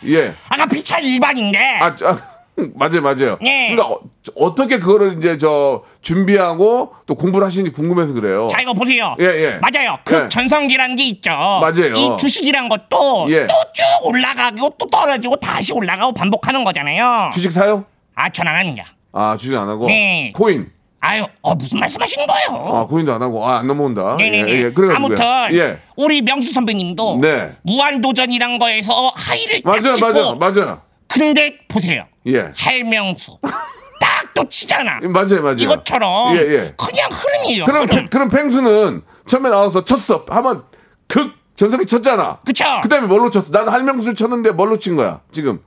예. 0.05 0.33
아까 0.49 0.65
비차 0.67 0.99
일반인데 0.99 1.57
아, 1.81 1.87
아, 1.87 2.19
맞아요, 2.75 3.01
맞아요. 3.01 3.37
네. 3.41 3.69
그러니까 3.75 3.87
어, 3.95 3.99
어떻게 4.35 4.79
그거를 4.79 5.17
이제 5.17 5.37
저 5.37 5.83
준비하고 6.01 6.93
또 7.05 7.15
공부를 7.15 7.45
하시는지 7.45 7.71
궁금해서 7.71 8.13
그래요. 8.13 8.47
자 8.49 8.61
이거 8.61 8.73
보세요. 8.73 9.15
예, 9.19 9.25
예. 9.25 9.59
맞아요. 9.61 9.99
그 10.03 10.23
예. 10.23 10.27
전성기란 10.27 10.95
게 10.95 11.03
있죠. 11.05 11.29
맞아요. 11.31 11.93
이 11.95 12.17
주식이란 12.19 12.69
것도 12.69 13.27
예. 13.29 13.45
또 13.47 13.53
쭉 13.73 13.83
올라가고 14.05 14.73
또 14.79 14.87
떨어지고 14.89 15.35
다시 15.37 15.71
올라가고 15.73 16.13
반복하는 16.13 16.63
거잖아요. 16.63 17.29
주식 17.33 17.51
사요? 17.51 17.85
아, 18.15 18.29
전 18.29 18.47
안 18.47 18.55
합니다. 18.55 18.85
아, 19.13 19.37
주식 19.39 19.55
안 19.55 19.69
하고. 19.69 19.85
네. 19.87 20.31
코인. 20.35 20.71
아유, 20.99 21.25
어, 21.41 21.53
무슨 21.53 21.79
말씀하시는 21.79 22.25
거예요? 22.25 22.75
아, 22.75 22.85
코인도 22.87 23.13
안 23.13 23.21
하고. 23.21 23.45
아, 23.47 23.59
안 23.59 23.67
넘어온다. 23.67 24.15
네네네. 24.17 24.51
예, 24.51 24.55
예. 24.63 24.71
그래가지고요. 24.71 24.95
아무튼 24.95 25.25
예. 25.55 25.77
우리 25.95 26.21
명수 26.23 26.51
선배님도 26.53 27.19
네. 27.21 27.51
무한도전이란 27.63 28.57
거에서 28.57 29.11
하이를 29.15 29.61
딱 29.61 29.69
맞아요, 29.79 29.95
맞아요, 30.01 30.35
맞아요. 30.35 30.81
근데 31.07 31.59
보세요. 31.67 32.05
예. 32.27 32.51
할명수 32.55 33.39
딱 33.99 34.27
또 34.33 34.47
치잖아. 34.47 34.99
맞아요, 35.01 35.41
맞아요. 35.41 35.57
이것처럼 35.57 36.35
예, 36.37 36.41
예. 36.41 36.73
그냥 36.77 37.09
흐름이에요. 37.11 37.65
그럼 37.65 37.83
흐름. 37.83 37.95
팽- 37.95 38.07
그럼 38.07 38.29
팽수는 38.29 39.01
처음에 39.25 39.49
나와서 39.49 39.83
쳤어. 39.83 40.25
하면 40.29 40.63
극 41.07 41.33
전성기 41.55 41.87
쳤잖아. 41.87 42.37
그쵸? 42.45 42.63
그다음에 42.83 43.07
뭘로 43.07 43.31
쳤어? 43.31 43.49
나는 43.51 43.73
할명수를 43.73 44.13
쳤는데 44.13 44.51
뭘로 44.51 44.77
친 44.77 44.95
거야? 44.95 45.21
지금. 45.31 45.59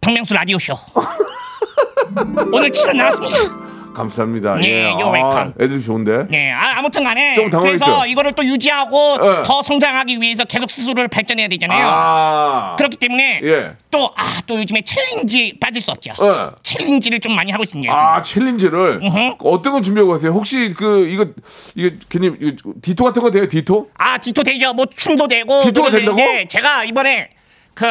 박명수 0.00 0.32
라디오 0.34 0.58
쇼. 0.60 0.74
오늘 2.52 2.70
출연 2.70 2.96
나왔습니다. 2.98 3.63
감사합니다. 3.94 4.56
네, 4.56 4.68
예. 4.68 4.84
you're 4.92 5.34
아. 5.34 5.52
애들이 5.60 5.82
좋은데. 5.82 6.26
네, 6.28 6.52
아, 6.52 6.78
아무튼 6.78 7.04
간에 7.04 7.34
좀 7.34 7.48
당황했죠? 7.48 7.84
그래서 7.84 8.06
이거를 8.06 8.32
또 8.32 8.44
유지하고 8.44 9.16
예. 9.22 9.42
더 9.44 9.62
성장하기 9.62 10.20
위해서 10.20 10.44
계속 10.44 10.70
스스로를 10.70 11.08
발전해야 11.08 11.48
되잖아요. 11.48 11.86
아. 11.86 12.74
그렇기 12.76 12.96
때문에 12.98 13.40
예. 13.42 13.72
또아 13.90 14.42
또 14.46 14.58
요즘에 14.58 14.82
챌린지 14.82 15.56
빠질 15.58 15.80
수 15.80 15.90
없죠. 15.90 16.12
예. 16.20 16.50
챌린지를 16.62 17.20
좀 17.20 17.34
많이 17.34 17.50
하고 17.50 17.62
있습니다. 17.62 17.92
아 17.92 18.20
챌린지를 18.20 19.00
음흠. 19.02 19.36
어떤 19.44 19.72
걸 19.72 19.82
준비하고 19.82 20.12
가세요? 20.12 20.32
혹시 20.32 20.74
그 20.76 21.06
이거 21.08 21.26
이게 21.74 21.96
괜히 22.08 22.32
이거 22.40 22.72
Ditto 22.82 23.04
같은 23.04 23.22
거 23.22 23.30
돼요? 23.30 23.48
Ditto? 23.48 23.88
아 23.96 24.18
Ditto 24.18 24.42
되죠. 24.42 24.72
뭐 24.72 24.84
춤도 24.86 25.28
되고 25.28 25.62
Ditto가 25.62 25.90
된다고? 25.90 26.18
제가 26.48 26.84
이번에 26.84 27.30
그 27.74 27.86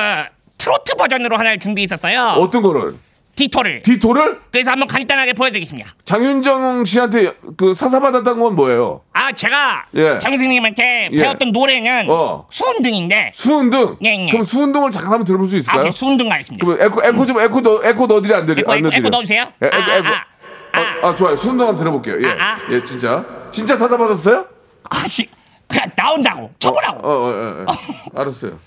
트로트 0.57 0.95
버전으로 0.95 1.37
하나를 1.37 1.59
준비했었어요. 1.59 2.35
어떤 2.37 2.61
거를? 2.61 2.95
Ditto를. 3.35 3.81
Ditto를 3.81 4.41
그래서 4.51 4.71
한번 4.71 4.87
간단하게 4.87 5.33
보여드리겠습니다. 5.33 5.95
장윤정 6.05 6.85
씨한테 6.85 7.33
그 7.57 7.73
사사 7.73 7.99
받았다는 7.99 8.39
건 8.39 8.55
뭐예요? 8.55 9.01
아 9.13 9.31
제가 9.31 9.87
예. 9.95 10.19
장 10.19 10.31
선생님한테 10.31 11.09
예. 11.11 11.21
배웠던 11.23 11.51
노래는 11.51 12.07
어. 12.09 12.45
수은등인데 12.51 13.31
수은등. 13.33 13.97
예, 14.05 14.27
예. 14.27 14.29
그럼 14.29 14.43
수은등을 14.43 14.91
잠깐 14.91 15.13
한번 15.13 15.25
들어볼 15.25 15.49
수아 15.49 15.57
있을까요? 15.59 15.83
그 15.85 15.91
수은등 15.91 16.29
가겠습니다. 16.29 16.63
그럼 16.65 16.79
에코 16.81 17.03
에코 17.03 17.25
좀 17.25 17.39
에코 17.39 17.61
넣 17.61 17.83
에코 17.83 18.05
넣어드리 18.05 18.33
안 18.33 18.45
드리 18.45 18.61
에코, 18.61 18.71
안 18.71 18.77
에코, 18.77 18.83
넣어드려? 18.83 18.99
에코 18.99 19.09
넣어주세요. 19.09 19.41
에, 19.41 19.65
에코 19.65 19.75
아, 19.75 19.95
에코. 19.95 20.07
아, 20.07 20.11
아. 20.11 20.79
아, 21.03 21.07
아, 21.09 21.13
좋아요. 21.15 21.35
수은등 21.35 21.67
한번 21.67 21.77
들어볼게요. 21.77 22.21
예, 22.27 22.39
아, 22.39 22.53
아. 22.53 22.57
예, 22.71 22.83
진짜 22.83 23.25
진짜 23.51 23.75
사사 23.75 23.97
받았어요? 23.97 24.45
아씨 24.89 25.27
그냥 25.67 25.89
나온다고 25.95 26.51
쳐보라고. 26.59 27.07
어, 27.07 27.11
어, 27.11 27.29
어, 27.29 27.65
어. 27.67 28.19
알았어요. 28.21 28.59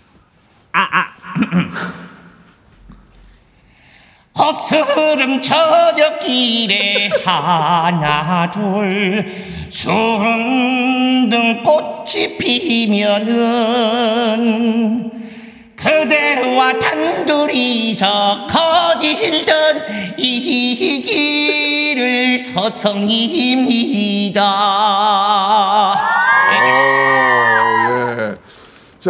아, 0.73 0.81
아. 0.91 1.07
허스름 4.39 5.41
저녁길에 5.41 7.09
하나 7.25 8.51
둘 8.51 9.27
순등 9.71 11.63
꽃이 11.63 12.37
피면은 12.39 13.67
그대와 15.77 16.79
단둘이서 16.79 18.47
거닐던 18.47 20.17
이 20.19 21.03
길을 21.03 22.39
서성입니다. 22.39 23.17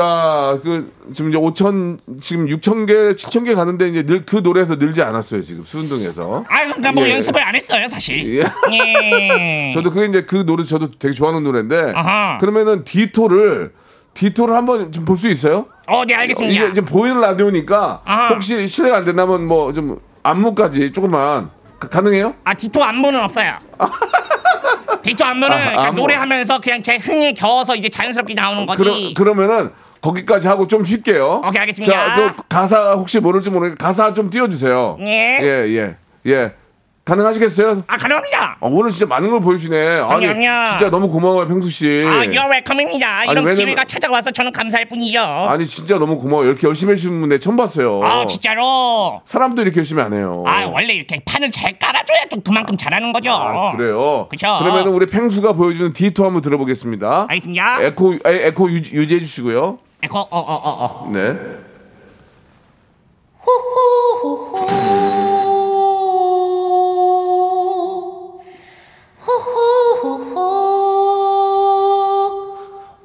어, 0.00 0.52
예. 0.54 0.56
자, 0.56 0.58
그 0.62 0.92
지금 1.14 1.30
이제 1.30 1.38
5천 1.38 1.98
지금 2.22 2.46
6천 2.46 2.86
개, 2.86 2.94
7천 3.14 3.44
개 3.44 3.54
가는데 3.54 3.88
이제 3.88 4.02
늘 4.04 4.24
그 4.26 4.36
노래에서 4.36 4.76
늘지 4.76 5.02
않았어요 5.02 5.42
지금 5.42 5.64
수은등에서. 5.64 6.44
아, 6.48 6.64
그러니까 6.64 6.92
뭐 6.92 7.06
예. 7.06 7.12
연습을 7.14 7.42
안 7.42 7.54
했어요, 7.54 7.86
사실. 7.88 8.38
예. 8.38 8.44
예. 8.72 9.70
저도 9.74 9.90
그게 9.90 10.06
이제 10.06 10.22
그 10.24 10.44
노래 10.44 10.62
저도 10.64 10.90
되게 10.98 11.14
좋아하는 11.14 11.44
노래인데 11.44 11.92
아하. 11.94 12.38
그러면은 12.38 12.84
디토를 12.84 13.72
디토를 14.14 14.54
한번 14.54 14.90
좀 14.92 15.04
볼 15.04 15.16
수 15.16 15.28
있어요? 15.28 15.66
어, 15.86 16.04
네, 16.04 16.14
알겠습니다. 16.14 16.54
이게 16.54 16.72
지금 16.72 16.86
보이는 16.88 17.20
라디오니까 17.20 18.02
아하. 18.04 18.28
혹시 18.34 18.66
실례가 18.66 18.96
안 18.98 19.04
된다면 19.04 19.46
뭐 19.46 19.72
좀 19.72 20.00
안무까지 20.22 20.92
조금만 20.92 21.50
가- 21.78 21.88
가능해요? 21.88 22.34
아 22.44 22.54
디토 22.54 22.82
안무는 22.82 23.20
없어요. 23.20 23.58
디토 25.02 25.24
안무는 25.24 25.52
아, 25.56 25.64
그냥 25.70 25.78
안무. 25.86 26.00
노래하면서 26.00 26.60
그냥 26.60 26.82
제 26.82 26.96
흥에 26.96 27.32
겨워서 27.32 27.76
이제 27.76 27.88
자연스럽게 27.88 28.34
나오는 28.34 28.66
거지. 28.66 28.82
그러, 28.82 28.94
그러면은 29.14 29.70
거기까지 30.06 30.46
하고 30.48 30.66
좀 30.68 30.84
쉴게요. 30.84 31.42
오케이, 31.46 31.60
알겠습니다. 31.60 31.92
자, 32.16 32.34
그 32.36 32.42
가사 32.48 32.92
혹시 32.92 33.18
모를지 33.20 33.50
모르니까 33.50 33.84
가사 33.86 34.14
좀 34.14 34.30
띄워주세요. 34.30 34.96
예. 35.00 35.38
예, 35.42 35.46
예, 35.68 35.96
예. 36.26 36.52
가능하시겠어요? 37.04 37.84
아 37.86 37.96
가능합니다. 37.96 38.56
아, 38.60 38.66
오늘 38.66 38.90
진짜 38.90 39.06
많은 39.06 39.30
걸 39.30 39.40
보여주시네. 39.40 40.00
아니, 40.00 40.26
아니요. 40.26 40.50
진짜 40.70 40.90
너무 40.90 41.08
고마워요, 41.08 41.46
펭수 41.46 41.70
씨. 41.70 41.86
아, 42.04 42.24
you're 42.24 42.50
welcome입니다. 42.50 43.22
이런 43.26 43.36
왜냐면- 43.44 43.54
기회가 43.54 43.84
찾아와서 43.84 44.32
저는 44.32 44.50
감사할 44.50 44.88
뿐이죠. 44.88 45.20
아, 45.20 45.52
아니, 45.52 45.64
진짜 45.66 45.98
너무 46.00 46.18
고마워요. 46.18 46.48
이렇게 46.48 46.66
열심히 46.66 46.90
해주시는 46.92 47.20
분내 47.20 47.38
처음 47.38 47.56
봤어요. 47.56 48.00
진짜로. 48.26 49.20
사람도 49.24 49.62
이렇게 49.62 49.76
열심히 49.78 50.02
안 50.02 50.14
해요. 50.14 50.42
아 50.48 50.64
원래 50.66 50.94
이렇게 50.94 51.20
판을 51.24 51.52
잘 51.52 51.78
깔아줘야 51.78 52.24
또 52.28 52.40
그만큼 52.40 52.76
잘하는 52.76 53.12
거죠. 53.12 53.30
아, 53.30 53.76
그래요? 53.76 54.26
그쵸. 54.28 54.56
그러면 54.58 54.88
우리 54.88 55.06
펭수가 55.06 55.52
보여주는 55.52 55.92
디토 55.92 56.24
한번 56.24 56.42
들어보겠습니다. 56.42 57.26
알겠습니다. 57.28 57.78
에코, 57.82 58.14
에, 58.14 58.18
에코 58.48 58.68
유, 58.68 58.78
유지해 58.78 59.20
주시고요. 59.20 59.78
에코 60.06 60.20
어어 60.20 60.28
어 60.30 60.70
어. 60.84 61.10
네. 61.10 61.34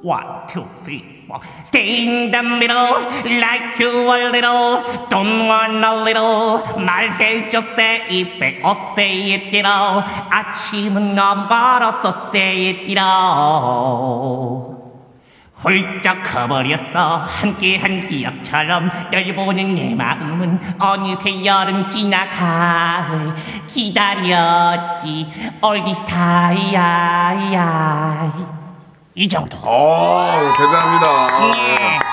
One, 0.04 0.46
two, 0.48 0.64
three, 0.80 1.02
four. 1.26 1.40
Stay 1.64 2.04
in 2.04 2.30
the 2.30 2.42
middle, 2.42 2.74
like 3.40 3.78
you 3.78 3.90
a 3.90 4.30
little. 4.30 4.82
Don't 5.08 5.48
want 5.48 5.84
a 5.84 6.04
little. 6.04 6.62
말해줘, 6.78 7.62
say 7.74 8.02
it 8.10 8.38
back, 8.38 8.62
or 8.64 8.76
say 8.94 9.32
it, 9.32 9.52
you 9.52 9.62
know. 9.62 10.02
아침은 10.30 11.16
say 12.32 12.70
it, 12.70 12.88
you 12.88 12.94
know. 12.94 14.81
훌쩍 15.62 16.22
커버렸어. 16.24 17.18
함께한 17.18 18.00
기억처럼 18.00 18.90
널 19.10 19.34
보는 19.34 19.74
내 19.74 19.94
마음은 19.94 20.58
어느새 20.78 21.44
여름 21.44 21.86
지나 21.86 22.28
가을 22.30 23.32
기다렸지. 23.66 25.26
All 25.64 25.84
this 25.84 26.04
time 26.04 26.74
이 29.14 29.28
정도. 29.28 29.56
어, 29.62 30.52
대단합니다. 30.56 31.56
예. 31.56 32.11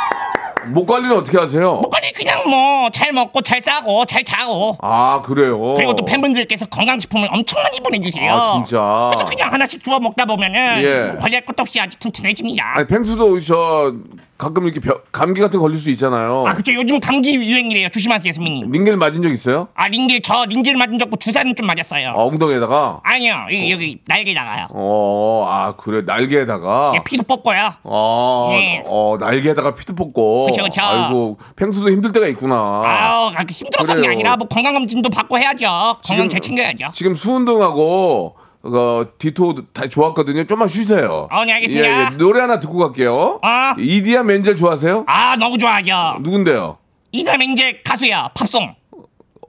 목 0.68 0.86
관리는 0.88 1.16
어떻게 1.16 1.38
하세요? 1.38 1.76
목걸이 1.78 2.12
그냥 2.14 2.50
뭐 2.50 2.70
잘 2.92 3.14
먹고 3.14 3.42
잘 3.42 3.62
싸고 3.62 4.06
잘 4.06 4.24
자고 4.24 4.78
아, 4.82 5.22
그래요? 5.24 5.76
그리고 5.76 5.96
또 5.96 6.04
팬분들께서 6.06 6.66
건강식품을 6.68 7.30
엄청 7.32 7.62
많이 7.62 7.80
보내주세요 7.80 8.34
아, 8.34 8.54
진짜? 8.54 9.10
그래서 9.12 9.26
그냥 9.26 9.52
하나씩 9.54 9.84
주워 9.84 10.00
먹다 10.00 10.26
보면은 10.26 10.82
예. 10.82 11.12
뭐 11.12 11.20
관리할 11.22 11.46
것도 11.46 11.62
없이 11.62 11.80
아주 11.80 11.98
튼튼해집니다 12.00 12.78
아니, 12.78 12.88
펭수도 12.88 13.40
저 13.40 13.94
가끔 14.40 14.64
이렇게 14.64 14.80
벼- 14.80 15.02
감기 15.12 15.42
같은 15.42 15.60
거 15.60 15.66
걸릴 15.66 15.78
수 15.78 15.90
있잖아요. 15.92 16.46
아 16.48 16.56
그쵸 16.56 16.74
요즘 16.74 16.98
감기 17.02 17.36
유행이래요 17.36 17.90
조심하세요 17.90 18.32
선배님 18.32 18.72
링겔 18.72 18.96
맞은 18.96 19.22
적 19.22 19.30
있어요? 19.30 19.68
아 19.76 19.90
링겔 19.90 20.22
저 20.22 20.46
링겔 20.46 20.78
맞은 20.78 20.98
적고 20.98 21.18
주사는 21.18 21.54
좀 21.58 21.68
맞았어요. 21.68 22.12
아, 22.12 22.14
엉덩이에다가? 22.16 23.02
아니요 23.04 23.34
여기, 23.48 23.72
여기 23.72 24.00
날개다가요. 24.08 24.68
어, 24.70 25.46
아, 25.46 25.76
그래. 25.76 26.04
날개에다가? 26.06 26.94
예, 26.96 27.04
피도 27.04 27.24
뽑고요. 27.24 27.74
아, 27.84 28.48
예. 28.54 28.82
어, 28.86 29.18
날개에다가 29.20 29.76
피도 29.76 29.94
뽑고. 29.96 30.46
그쵸, 30.46 30.64
그쵸. 30.64 30.82
아이고, 30.82 31.38
펭수도 31.58 31.90
힘들 31.92 32.14
때가 32.14 32.28
있구나. 32.28 32.56
아우 32.56 33.28
아, 33.36 33.44
힘들어서 33.52 33.94
게 33.96 34.00
그래요. 34.00 34.12
아니라 34.14 34.38
뭐 34.38 34.48
건강 34.48 34.74
검진도 34.74 35.10
받고 35.10 35.38
해야죠. 35.38 35.98
건강 36.02 36.30
잘 36.30 36.40
챙겨야죠. 36.40 36.92
지금 36.94 37.14
수운동하고 37.14 38.36
어, 38.64 39.04
디토 39.18 39.72
다 39.72 39.88
좋았거든요. 39.88 40.44
좀만 40.46 40.68
쉬세요. 40.68 41.28
어, 41.32 41.46
네, 41.46 41.54
알겠습니다. 41.54 41.88
예, 41.88 42.06
예. 42.12 42.18
노래 42.18 42.42
하나 42.42 42.60
듣고 42.60 42.78
갈게요. 42.78 43.40
어. 43.42 43.74
이디야 43.78 44.24
멘젤 44.24 44.56
좋아하세요? 44.58 45.06
아 45.08 45.36
너무 45.38 45.58
좋아하죠. 45.58 46.20
누군데요? 46.22 46.78
이담 47.12 47.42
이제 47.42 47.82
가수야 47.84 48.30
팝송. 48.36 48.76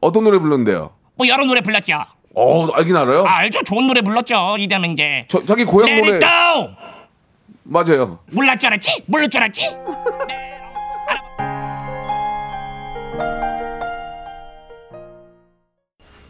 어떤 0.01 0.25
노래 0.25 0.39
불렀는데요? 0.39 0.91
뭐 1.17 1.27
여러 1.29 1.45
노래 1.45 1.61
불렀죠. 1.61 2.05
어, 2.35 2.69
알긴 2.73 2.97
알아요? 2.97 3.25
아 3.27 3.39
알죠 3.39 3.63
좋은 3.65 3.87
노래 3.87 4.01
불렀죠 4.01 4.57
이담 4.59 4.85
이제. 4.87 5.25
저, 5.29 5.45
자기 5.45 5.65
고향 5.65 5.91
Let 5.91 6.11
노래. 6.11 6.21
맞아요. 7.65 8.21
몰랐 8.31 8.59
줄 8.59 8.69
알았지? 8.69 9.05
줄 9.31 9.43
알았지? 9.43 9.77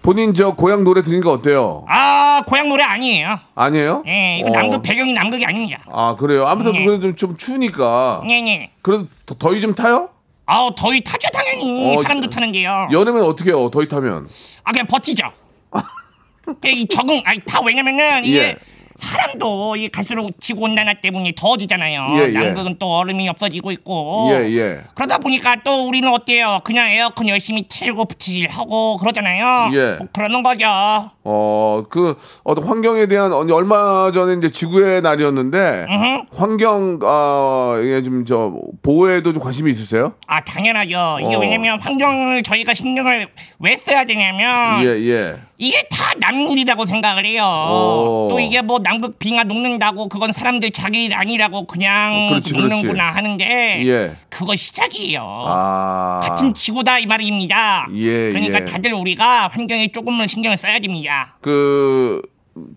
본인 0.02 0.32
저 0.34 0.54
고향 0.54 0.82
노래 0.82 1.02
들으니까 1.02 1.30
어때요? 1.30 1.84
아 1.88 2.19
고향 2.42 2.68
노래 2.68 2.82
아니에요. 2.82 3.38
아니에요? 3.54 4.02
예, 4.06 4.38
이거 4.38 4.48
어. 4.48 4.52
남극 4.52 4.82
배경이 4.82 5.12
남극이 5.12 5.44
아닙니다. 5.44 5.82
아 5.90 6.16
그래요. 6.18 6.46
아무튼 6.46 6.72
네. 6.72 6.84
그래도 6.84 7.02
좀, 7.02 7.16
좀 7.16 7.36
추우니까. 7.36 8.22
네네. 8.26 8.70
그래도 8.82 9.06
더, 9.26 9.34
더위 9.34 9.60
좀 9.60 9.74
타요? 9.74 10.10
아우 10.46 10.74
더위 10.74 11.00
타죠 11.02 11.28
당연히 11.32 11.96
어, 11.96 12.02
사람도 12.02 12.28
타는데요. 12.28 12.88
여름엔 12.90 13.22
어떻게 13.22 13.50
해요? 13.50 13.70
더위 13.70 13.86
타면? 13.88 14.28
아 14.64 14.72
그냥 14.72 14.86
버티죠. 14.86 15.30
이 16.64 16.86
적응 16.88 17.22
아니 17.24 17.38
다 17.46 17.60
왜냐면은 17.64 18.24
이게 18.24 18.38
예. 18.38 18.56
사람도 19.00 19.76
이 19.76 19.88
갈수록 19.88 20.30
지구 20.40 20.64
온난화 20.64 20.94
때문에 20.94 21.32
더워지잖아요. 21.36 22.06
예, 22.18 22.28
예. 22.28 22.38
남극은 22.38 22.76
또 22.78 22.86
얼음이 22.98 23.28
없어지고 23.28 23.72
있고. 23.72 24.28
예, 24.32 24.34
예. 24.56 24.80
그러다 24.94 25.18
보니까 25.18 25.56
또 25.64 25.88
우리는 25.88 26.08
어때요? 26.12 26.60
그냥 26.64 26.88
에어컨 26.90 27.28
열심히 27.28 27.66
틀고 27.68 28.04
붙이질하고 28.04 28.98
그러잖아요. 28.98 29.70
예. 29.74 29.96
뭐 29.98 30.06
그러는 30.12 30.42
거죠. 30.42 30.66
어, 31.22 31.84
그 31.90 32.16
어떤 32.44 32.64
환경에 32.64 33.06
대한 33.06 33.32
얼마 33.32 34.10
전에 34.12 34.34
이제 34.38 34.50
지구의 34.50 35.02
날이었는데 35.02 35.86
환경 36.32 36.98
아, 37.02 37.80
이게 37.82 38.02
좀 38.02 38.20
저 38.26 38.52
보호에도 38.82 39.32
좀 39.32 39.42
관심이 39.42 39.70
있으세요? 39.70 40.12
아 40.26 40.44
당연하죠. 40.44 41.18
이게 41.24 41.34
어. 41.34 41.38
왜냐면 41.38 41.80
환경을 41.80 42.42
저희가 42.42 42.74
신경을 42.74 43.28
왜 43.60 43.76
써야 43.78 44.04
되냐면 44.04 44.84
예, 44.84 44.88
예. 45.08 45.36
이게 45.56 45.82
다 45.90 46.12
남일이라고 46.18 46.84
생각을 46.86 47.24
해요. 47.24 47.42
오. 47.44 48.28
또 48.30 48.38
이게 48.38 48.60
뭐 48.62 48.78
남극 48.90 49.20
빙하 49.20 49.44
녹는다고 49.44 50.08
그건 50.08 50.32
사람들 50.32 50.72
자기 50.72 51.04
일 51.04 51.14
아니라고 51.14 51.66
그냥 51.66 52.12
어, 52.12 52.28
그렇지, 52.30 52.54
그렇지. 52.54 52.68
녹는구나 52.74 53.12
하는데 53.12 53.86
예. 53.86 54.16
그거 54.28 54.56
시작이에요. 54.56 55.22
아. 55.22 56.18
같은 56.24 56.52
지구다 56.52 56.98
이 56.98 57.06
말입니다. 57.06 57.86
예, 57.94 58.32
그러니까 58.32 58.60
예. 58.62 58.64
다들 58.64 58.92
우리가 58.92 59.46
환경에 59.46 59.92
조금은 59.92 60.26
신경을 60.26 60.56
써야 60.56 60.80
됩니다. 60.80 61.36
그 61.40 62.20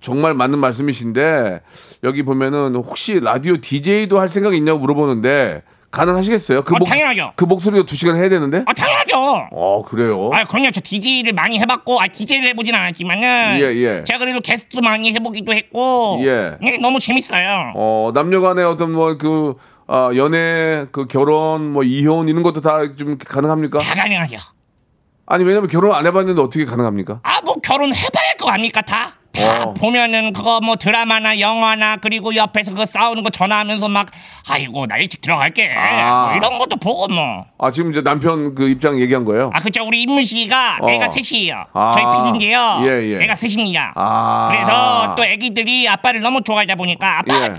정말 0.02 0.36
맞는 0.36 0.60
말씀이신데 0.60 1.62
여기 2.04 2.21
보면은 2.21 2.76
혹시 2.76 3.19
라디오 3.19 3.58
DJ도 3.58 4.19
할 4.19 4.30
생각이 4.30 4.56
있냐고 4.58 4.80
물어보는데 4.82 5.63
가능하시겠어요? 5.93 6.63
그 6.63 6.75
어, 6.75 6.79
당연하죠. 6.79 7.34
그 7.36 7.45
목소리가 7.45 7.86
두 7.86 7.95
시간 7.95 8.17
해야 8.17 8.27
되는데? 8.27 8.63
아 8.65 8.73
당연하죠. 8.73 9.47
어 9.51 9.84
그래요? 9.84 10.32
아, 10.34 10.43
그럼요. 10.43 10.71
저 10.71 10.82
DJ를 10.84 11.34
많이 11.34 11.60
해봤고, 11.60 12.01
아, 12.01 12.08
DJ를 12.08 12.49
해보진 12.49 12.73
않았지만은, 12.73 13.58
예, 13.60 13.62
예. 13.75 14.03
제가 14.06 14.19
그래도 14.19 14.41
게스트 14.41 14.77
많이 14.79 15.13
해보기도 15.13 15.53
했고, 15.53 16.17
예. 16.21 16.58
네, 16.62 16.77
너무 16.77 16.99
재밌어요. 16.99 17.73
어 17.75 18.12
남녀간의 18.13 18.65
어떤 18.65 18.91
뭐그 18.91 19.53
아, 19.88 20.10
연애 20.15 20.86
그 20.91 21.06
결혼 21.08 21.71
뭐 21.71 21.84
이혼 21.84 22.27
이런 22.27 22.41
것도 22.41 22.62
다 22.62 22.79
좀 22.97 23.17
가능합니까? 23.17 23.79
다 23.79 23.93
가능하죠. 23.95 24.38
아니 25.25 25.43
왜냐면 25.45 25.69
결혼 25.69 25.93
안 25.95 26.06
해봤는데 26.06 26.41
어떻게 26.41 26.65
가능합니까? 26.65 27.19
아, 27.23 27.41
뭐 27.45 27.56
결혼 27.63 27.93
해봐야 27.93 28.29
할 28.29 28.38
거 28.38 28.49
아닙니까, 28.49 28.82
다? 28.82 29.13
다 29.34 29.63
어. 29.63 29.74
보면은 29.74 30.32
그거 30.32 30.60
뭐 30.63 30.76
드라마나 30.76 31.39
영화나 31.39 31.98
그리고 31.98 32.36
옆에서 32.36 32.74
그 32.74 32.86
싸우는 32.86 33.24
거 33.24 33.30
전화하면서 33.30 33.89
막 33.89 34.08
아이고 34.48 34.86
나 34.86 34.98
일찍 34.98 35.22
들어갈게 35.22 35.74
아. 35.76 36.28
뭐 36.28 36.36
이런 36.38 36.60
것도 36.60 36.78
보고 36.78 37.08
뭐. 37.08 37.46
아 37.58 37.72
지금 37.72 37.91
이제 37.91 38.02
남편 38.02 38.54
그 38.54 38.69
입장 38.69 39.00
얘기한 39.00 39.26
거예요? 39.26 39.50
아 39.54 39.60
그쵸 39.60 39.84
우리 39.86 40.04
임문 40.04 40.24
씨가 40.24 40.78
어. 40.82 40.89
애가 40.89 41.10
셋이에요. 41.10 41.65
아. 41.74 41.91
저희 41.93 42.06
PD인데요. 42.15 42.80
예, 42.84 43.15
예. 43.15 43.24
애가 43.24 43.36
셋입니다. 43.36 43.93
아. 43.96 44.48
그래서 44.52 45.15
또 45.15 45.26
애기들이 45.26 45.89
아빠를 45.89 46.22
너무 46.22 46.41
좋아하다 46.43 46.76
보니까 46.76 47.19
아빠 47.19 47.46
예. 47.46 47.54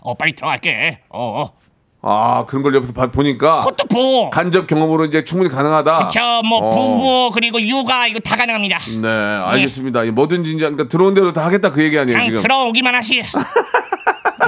어 0.00 0.14
빨리 0.14 0.32
들어갈게. 0.34 1.00
어. 1.10 1.42
어. 1.42 1.67
아 2.00 2.44
그런 2.46 2.62
걸 2.62 2.74
옆에서 2.76 2.92
봐- 2.92 3.10
보니까 3.10 3.60
그것도 3.60 3.86
보고. 3.88 4.30
간접 4.30 4.66
경험으로 4.68 5.04
이제 5.04 5.24
충분히 5.24 5.50
가능하다. 5.50 6.06
그쵸 6.06 6.20
뭐 6.48 6.58
어. 6.58 6.70
부부 6.70 7.30
그리고 7.34 7.60
육아 7.60 8.06
이거 8.06 8.20
다 8.20 8.36
가능합니다. 8.36 8.78
네, 9.02 9.08
알겠습니다. 9.08 10.04
뭐든지 10.12 10.50
이제 10.50 10.58
그러니까 10.60 10.86
들어온 10.88 11.14
대로 11.14 11.32
다 11.32 11.44
하겠다 11.44 11.72
그 11.72 11.82
얘기 11.82 11.98
아니에요 11.98 12.16
그냥 12.16 12.30
지금. 12.30 12.42
들어오기만 12.42 12.94
하시. 12.94 13.22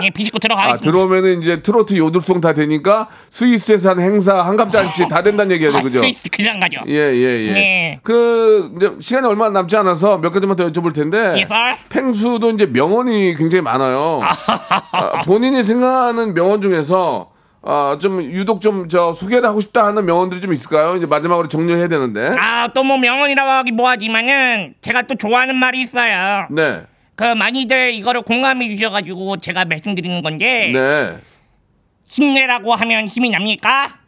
예, 0.02 0.08
비집고 0.08 0.36
아 0.36 0.40
들어가겠습니다. 0.40 0.82
들어오면은 0.84 1.42
이제 1.42 1.60
트로트 1.62 1.96
요들송 1.98 2.40
다 2.40 2.54
되니까 2.54 3.08
스위스에서 3.28 3.90
한 3.90 4.00
행사 4.00 4.40
한갑잔치 4.44 5.08
다 5.08 5.22
된다는 5.22 5.52
얘기죠, 5.56 5.76
아, 5.76 5.82
그죠? 5.82 5.98
스위스 5.98 6.22
그냥 6.30 6.60
가죠. 6.60 6.80
예, 6.88 6.94
예, 6.94 7.46
예. 7.48 7.52
네. 7.52 8.00
그 8.04 8.72
이제 8.76 8.92
시간이 9.00 9.26
얼마 9.26 9.50
남지 9.50 9.76
않아서 9.76 10.16
몇 10.18 10.30
가지만 10.30 10.56
더 10.56 10.70
여쭤볼 10.70 10.94
텐데. 10.94 11.34
예, 11.36 11.44
썰. 11.44 11.76
펭수도 11.90 12.50
이제 12.52 12.66
명언이 12.66 13.34
굉장히 13.36 13.62
많아요. 13.62 14.20
아, 14.92 15.20
본인이 15.24 15.62
생각하는 15.64 16.32
명언 16.34 16.62
중에서 16.62 17.29
아, 17.62 17.98
좀 18.00 18.22
유독 18.22 18.60
좀 18.62 18.88
저 18.88 19.12
소개를 19.12 19.46
하고 19.48 19.60
싶다 19.60 19.86
하는 19.86 20.06
명언들이 20.06 20.40
좀 20.40 20.52
있을까요? 20.52 20.96
이제 20.96 21.06
마지막으로 21.06 21.46
정리를 21.48 21.78
해야 21.78 21.88
되는데. 21.88 22.32
아, 22.38 22.68
또 22.74 22.82
뭐 22.82 22.96
명언이라고 22.96 23.50
하기 23.50 23.72
뭐하지만은 23.72 24.74
제가 24.80 25.02
또 25.02 25.14
좋아하는 25.14 25.56
말이 25.56 25.80
있어요. 25.82 26.46
네. 26.50 26.82
그 27.16 27.24
많이들 27.34 27.92
이거를 27.92 28.22
공감해 28.22 28.68
주셔가지고 28.74 29.36
제가 29.38 29.66
말씀드리는 29.66 30.22
건데 30.22 30.70
네. 30.72 31.18
힘내라고 32.08 32.74
하면 32.74 33.06
힘이 33.06 33.28
납니까? 33.30 33.99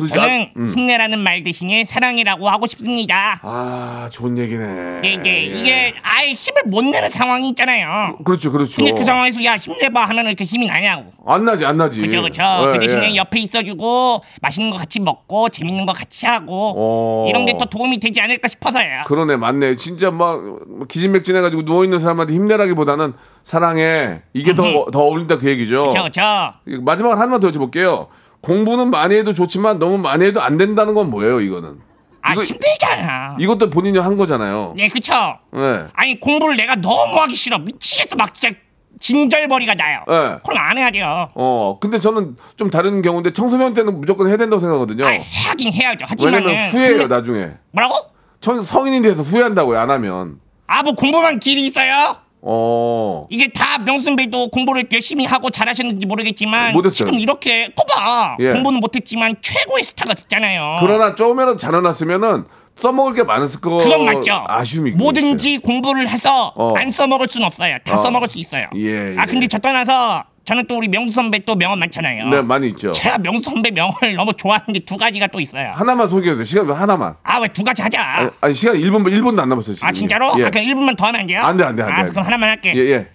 그렇죠. 0.00 0.14
저는 0.20 0.42
아, 0.42 0.50
음. 0.56 0.72
힘내라는 0.74 1.18
말 1.20 1.42
대신에 1.42 1.84
사랑이라고 1.84 2.48
하고 2.48 2.66
싶습니다. 2.66 3.38
아, 3.42 4.08
좋은 4.10 4.36
얘기네. 4.38 5.00
네, 5.02 5.16
네. 5.16 5.24
예. 5.26 5.44
이게 5.60 5.94
아예 6.02 6.32
힘을 6.32 6.62
못 6.66 6.82
내는 6.84 7.08
상황이 7.10 7.48
있잖아요. 7.50 8.18
그 8.24 8.32
렇죠, 8.32 8.50
그렇죠. 8.52 8.76
근데 8.76 8.92
그 8.92 9.04
상황에서 9.04 9.42
야 9.44 9.56
힘내봐 9.56 10.04
하면 10.06 10.26
이렇게 10.26 10.44
힘이 10.44 10.66
나냐고. 10.66 11.12
안 11.26 11.44
나지, 11.44 11.64
안 11.64 11.76
나지. 11.76 12.00
그죠 12.00 12.22
그죠. 12.22 12.42
예, 12.42 12.72
그 12.72 12.78
대신에 12.80 13.12
예. 13.12 13.16
옆에 13.16 13.38
있어주고 13.40 14.22
맛있는 14.42 14.70
거 14.70 14.76
같이 14.78 14.98
먹고 15.00 15.48
재밌는 15.50 15.86
거 15.86 15.92
같이 15.92 16.26
하고 16.26 16.74
어. 16.76 17.26
이런 17.28 17.46
게 17.46 17.50
더 17.60 17.66
도움이 17.66 18.00
되지 18.00 18.20
않을까 18.22 18.48
싶어서요. 18.48 19.04
그러네, 19.06 19.36
맞네. 19.36 19.76
진짜 19.76 20.10
막 20.10 20.40
기진맥진해가지고 20.88 21.64
누워 21.64 21.84
있는 21.84 21.98
사람한테 21.98 22.32
힘내라기보다는 22.34 23.12
사랑해. 23.44 24.22
이게 24.32 24.54
더 24.54 24.90
더 24.90 25.00
어울린다 25.00 25.38
그 25.38 25.48
얘기죠. 25.48 25.88
그죠 25.92 26.04
그죠. 26.04 26.80
마지막으로 26.82 27.18
하나만 27.20 27.40
더 27.40 27.48
여쭤볼게요. 27.50 28.06
공부는 28.42 28.90
많이 28.90 29.14
해도 29.16 29.32
좋지만 29.32 29.78
너무 29.78 29.98
많이 29.98 30.24
해도 30.24 30.40
안 30.40 30.56
된다는 30.56 30.94
건 30.94 31.10
뭐예요, 31.10 31.40
이거는? 31.40 31.78
아 32.22 32.32
이거- 32.32 32.44
힘들잖아. 32.44 33.36
이것도 33.38 33.70
본인이 33.70 33.98
한 33.98 34.16
거잖아요. 34.16 34.74
네 34.76 34.88
그쵸. 34.88 35.12
네. 35.52 35.86
아니 35.94 36.20
공부를 36.20 36.56
내가 36.56 36.74
너무 36.76 37.16
하기 37.20 37.34
싫어 37.34 37.58
미치겠어 37.58 38.16
막 38.16 38.34
진짜 38.34 38.54
진절머리가 38.98 39.74
나요. 39.74 40.00
네. 40.06 40.38
그럼 40.44 40.58
안 40.58 40.76
해야 40.76 40.90
돼요. 40.90 41.30
어, 41.34 41.78
근데 41.80 41.98
저는 41.98 42.36
좀 42.56 42.68
다른 42.70 43.00
경우인데 43.00 43.32
청소년 43.32 43.72
때는 43.72 43.98
무조건 44.00 44.28
해야 44.28 44.36
된다고 44.36 44.60
생각하거든요. 44.60 45.06
아 45.06 45.10
하긴 45.48 45.72
해야죠. 45.72 46.04
하지만은 46.06 46.44
왜냐면 46.44 46.70
후회해요, 46.70 46.98
근데- 46.98 47.14
나중에. 47.14 47.50
뭐라고? 47.72 47.94
청, 48.40 48.60
성인이 48.62 49.00
돼서 49.02 49.22
후회한다고요, 49.22 49.78
안 49.78 49.90
하면. 49.90 50.40
아 50.66 50.82
뭐 50.82 50.92
공부만 50.94 51.40
길이 51.40 51.66
있어요? 51.66 52.16
어. 52.42 53.26
이게 53.30 53.48
다 53.48 53.78
명순배도 53.78 54.48
공부를 54.48 54.88
열심히 54.92 55.26
하고 55.26 55.50
잘하셨는지 55.50 56.06
모르겠지만 56.06 56.72
못했어요. 56.72 56.94
지금 56.94 57.20
이렇게 57.20 57.68
꼽아 57.76 58.36
예. 58.40 58.52
공부는 58.52 58.80
못했지만 58.80 59.34
최고의 59.42 59.84
스타가 59.84 60.14
됐잖아요. 60.14 60.78
그러나 60.80 61.14
조금이라도 61.14 61.56
잘해놨으면은 61.56 62.44
써먹을 62.76 63.14
게 63.14 63.22
많았을 63.24 63.60
거 63.60 63.76
그건 63.76 64.04
맞죠. 64.06 64.44
아쉬움이 64.46 64.92
뭐든지 64.92 65.58
공부를 65.58 66.08
해서 66.08 66.52
어. 66.56 66.74
안 66.76 66.90
써먹을 66.90 67.26
수는 67.28 67.46
없어요. 67.46 67.76
다 67.84 67.98
어. 67.98 68.02
써먹을 68.02 68.28
수 68.28 68.38
있어요. 68.38 68.66
예, 68.76 69.16
아 69.18 69.22
예. 69.22 69.26
근데 69.26 69.46
저 69.46 69.58
떠나서 69.58 70.24
저는 70.50 70.66
또 70.66 70.78
우리 70.78 70.88
명수 70.88 71.12
선배 71.12 71.38
또 71.44 71.54
명언 71.54 71.78
많잖아요. 71.78 72.26
네 72.28 72.42
많이 72.42 72.66
있죠 72.70 72.90
제가 72.90 73.18
명수 73.18 73.44
선배 73.50 73.70
명언을 73.70 74.14
너무 74.16 74.32
좋아하는 74.36 74.72
게 74.72 74.80
두 74.84 74.96
가지가 74.96 75.28
또 75.28 75.38
있어요. 75.38 75.70
하나만 75.72 76.08
소개해 76.08 76.34
주세요 76.34 76.64
시간 76.64 76.76
하나만 76.76 77.14
아 77.22 77.38
왜 77.38 77.46
두 77.52 77.62
가지 77.62 77.82
하자. 77.82 78.02
아니, 78.02 78.30
아니 78.40 78.54
시간 78.54 78.74
1분 78.74 79.04
1분도 79.04 79.38
안 79.38 79.48
남았어요 79.48 79.76
지금 79.76 79.88
아 79.88 79.92
진짜로? 79.92 80.34
예. 80.40 80.46
아 80.46 80.50
그럼 80.50 80.64
1분만 80.66 80.96
더 80.96 81.06
하면 81.06 81.20
안 81.20 81.26
돼요? 81.28 81.40
안 81.40 81.56
돼, 81.56 81.62
안 81.62 81.76
돼, 81.76 81.82
안 81.84 81.88
돼, 81.88 81.94
아 81.94 81.98
안 81.98 82.04
돼. 82.06 82.10
그럼 82.10 82.26
하나만 82.26 82.48
할게. 82.48 82.72
예, 82.74 82.80
예. 82.80 83.08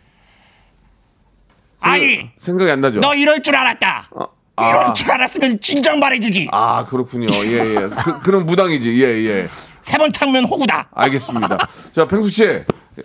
아니 1.81 2.29
생각이 2.37 2.71
안 2.71 2.79
나죠 2.79 3.01
너 3.01 3.13
이럴 3.13 3.41
줄 3.41 3.53
알았다. 3.53 4.07
어, 4.11 4.25
아. 4.55 4.69
이럴 4.69 4.93
줄 4.93 5.11
알았으면 5.11 5.59
진작 5.59 5.97
말해주지. 5.99 6.47
아 6.53 6.85
그렇군요 6.85 7.27
예예 7.35 7.89
그, 7.89 8.19
그럼 8.21 8.45
무당이지 8.45 9.03
예예 9.03 9.49
세 9.81 9.97
번 9.97 10.09
창면 10.13 10.45
호구다. 10.45 10.87
알겠습니다 10.93 11.57
자 11.91 12.07
펭수 12.07 12.29
씨 12.29 12.43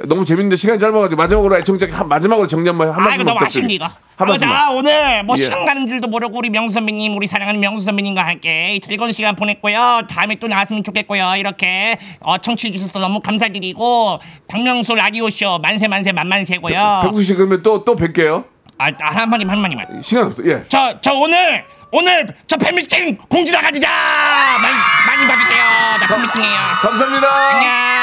너무 0.07 0.24
재밌는데 0.24 0.57
시간이 0.57 0.78
짧아가지고 0.78 1.20
마지막으로 1.20 1.59
애청자 1.59 1.86
한 1.91 2.09
마지막으로 2.09 2.47
정리 2.47 2.68
한번 2.68 2.91
한아 2.91 3.01
말씀 3.09 3.24
너무 3.24 3.41
아쉽네 3.45 3.74
이거. 3.74 3.84
한 3.86 3.95
아, 4.18 4.24
말씀 4.24 4.49
자 4.49 4.70
오늘 4.70 5.24
뭐 5.24 5.34
예. 5.36 5.43
시간 5.43 5.64
가는 5.66 5.86
줄도 5.88 6.07
모르고 6.09 6.38
우리 6.38 6.49
명수 6.51 6.74
선배님 6.74 7.16
우리 7.16 7.26
사랑하는 7.26 7.59
명수 7.59 7.84
선배님과 7.86 8.24
함께 8.24 8.78
즐거운 8.82 9.11
시간 9.12 9.34
보냈고요. 9.34 10.03
다음에 10.09 10.36
또 10.36 10.47
나왔으면 10.47 10.84
좋겠고요. 10.84 11.34
이렇게 11.38 11.99
어, 12.20 12.38
청취해 12.38 12.72
주셔서 12.72 12.99
너무 13.01 13.18
감사드리고 13.20 14.20
박명수 14.47 14.95
라디오 14.95 15.28
쇼 15.30 15.59
만세 15.59 15.88
만세 15.88 16.12
만만세고요. 16.12 17.01
펭수 17.05 17.22
씨 17.24 17.34
그러면 17.34 17.62
또 17.62 17.84
또 17.84 17.97
뵐게요 17.97 18.45
아, 18.78 18.86
아, 19.03 19.11
한 19.11 19.28
마디만 19.28 19.57
한 19.57 19.62
마디만. 19.62 20.03
시간 20.03 20.26
없어 20.26 20.43
예 20.47 20.62
저, 20.68 21.01
저 21.01 21.12
오늘, 21.14 21.64
오늘 21.93 22.34
저 22.47 22.57
팬미팅 22.57 23.16
공지 23.28 23.51
나갑니다! 23.53 23.88
많이, 23.88 24.74
많이 25.07 25.26
봐주세요. 25.28 25.64
나 25.99 26.07
팬미팅이에요. 26.07 26.59
감사합니다 26.82 27.28
안녕. 27.57 28.00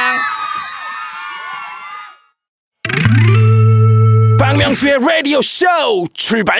박명수의 4.57 4.97
라디오 4.99 5.39
쇼 5.39 5.65
출발 6.13 6.59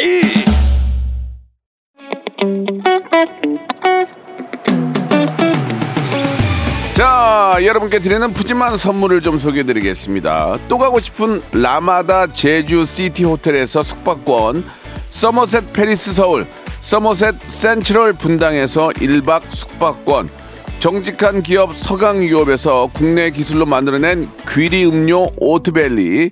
자, 6.93 7.58
여러분께 7.64 7.98
드리는 7.98 8.32
푸짐한 8.34 8.78
선물을 8.78 9.22
좀 9.22 9.39
소개해 9.39 9.66
드리겠습니다. 9.66 10.60
또 10.68 10.78
가고 10.78 11.00
싶은 11.00 11.41
라마다 11.52 12.28
제주 12.28 12.86
시티 12.86 13.24
호텔에서 13.24 13.82
숙박권, 13.82 14.64
서머셋 15.10 15.74
팰리스 15.74 16.14
서울, 16.14 16.45
서머셋 16.82 17.36
센트럴 17.48 18.14
분당에서 18.14 18.89
1박 18.89 19.50
숙박권, 19.50 20.30
정직한 20.78 21.41
기업 21.41 21.76
서강유업에서 21.76 22.91
국내 22.93 23.32
기술로 23.32 23.66
만들어낸 23.66 24.30
귀리 24.48 24.86
음료 24.86 25.32
오트벨리, 25.38 26.32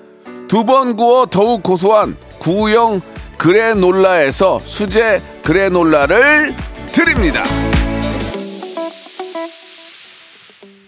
두 0.51 0.65
번 0.65 0.97
구워 0.97 1.25
더욱 1.25 1.63
고소한 1.63 2.13
구형 2.39 2.99
그래놀라에서 3.37 4.59
수제 4.59 5.21
그래놀라를 5.45 6.53
드립니다. 6.87 7.41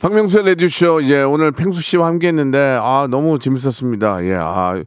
박명수의 0.01 0.43
레디쇼 0.43 1.05
예 1.05 1.21
오늘 1.21 1.53
팽수 1.53 1.81
씨와 1.81 2.07
함께했는데 2.07 2.77
아 2.81 3.07
너무 3.09 3.39
재밌었습니다. 3.39 4.25
예 4.25 4.35
아. 4.35 4.83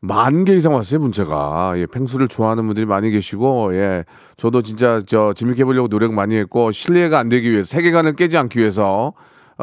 만 0.00 0.44
개 0.44 0.56
이상 0.56 0.74
왔어요 0.74 1.00
문자가 1.00 1.72
예 1.76 1.84
팽수를 1.84 2.28
좋아하는 2.28 2.64
분들이 2.66 2.86
많이 2.86 3.10
계시고 3.10 3.74
예 3.74 4.04
저도 4.36 4.62
진짜 4.62 5.02
저 5.04 5.32
재밌게 5.34 5.62
해보려고 5.62 5.88
노력 5.88 6.14
많이 6.14 6.36
했고 6.36 6.70
실례가 6.70 7.18
안 7.18 7.28
되기 7.28 7.50
위해서 7.50 7.66
세계관을 7.66 8.14
깨지 8.14 8.38
않기 8.38 8.60
위해서 8.60 9.12
아, 9.16 9.20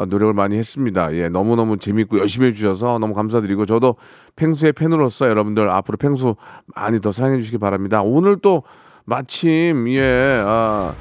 노력을 0.08 0.32
많이 0.34 0.56
했습니다. 0.56 1.14
예, 1.14 1.28
너무너무 1.28 1.78
재밌고 1.78 2.18
열심히 2.18 2.48
해주셔서 2.48 2.98
너무 2.98 3.14
감사드리고 3.14 3.66
저도 3.66 3.96
팽수의 4.36 4.72
팬으로서 4.74 5.28
여러분들 5.28 5.70
앞으로 5.70 5.96
팽수 5.96 6.36
많이 6.74 7.00
더 7.00 7.12
사랑해 7.12 7.38
주시기 7.38 7.58
바랍니다. 7.58 8.02
오늘 8.02 8.36
또 8.42 8.62
마침 9.04 9.88
예, 9.88 10.42
아, 10.44 10.92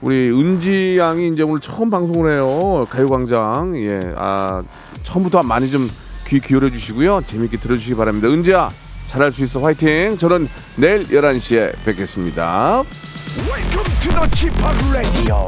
우리 0.00 0.30
은지 0.30 0.96
양이 0.98 1.28
이제 1.28 1.42
오늘 1.42 1.60
처음 1.60 1.90
방송을 1.90 2.32
해요. 2.34 2.86
가요광장. 2.88 3.74
예, 3.76 4.14
아, 4.16 4.62
처음부터 5.02 5.42
많이 5.42 5.68
좀 5.70 5.88
귀 6.28 6.40
기울여 6.40 6.68
주시고요. 6.68 7.22
재밌게 7.26 7.56
들어주시기 7.56 7.94
바랍니다. 7.96 8.28
은지야, 8.28 8.70
잘할 9.06 9.32
수 9.32 9.42
있어. 9.44 9.60
화이팅! 9.60 10.18
저는 10.18 10.46
내일 10.76 11.08
11시에 11.08 11.72
뵙겠습니다. 11.86 12.84
Welcome 13.48 14.00
to 14.00 14.12
the 14.12 14.28
Chip 14.34 14.54
Radio. 14.92 15.46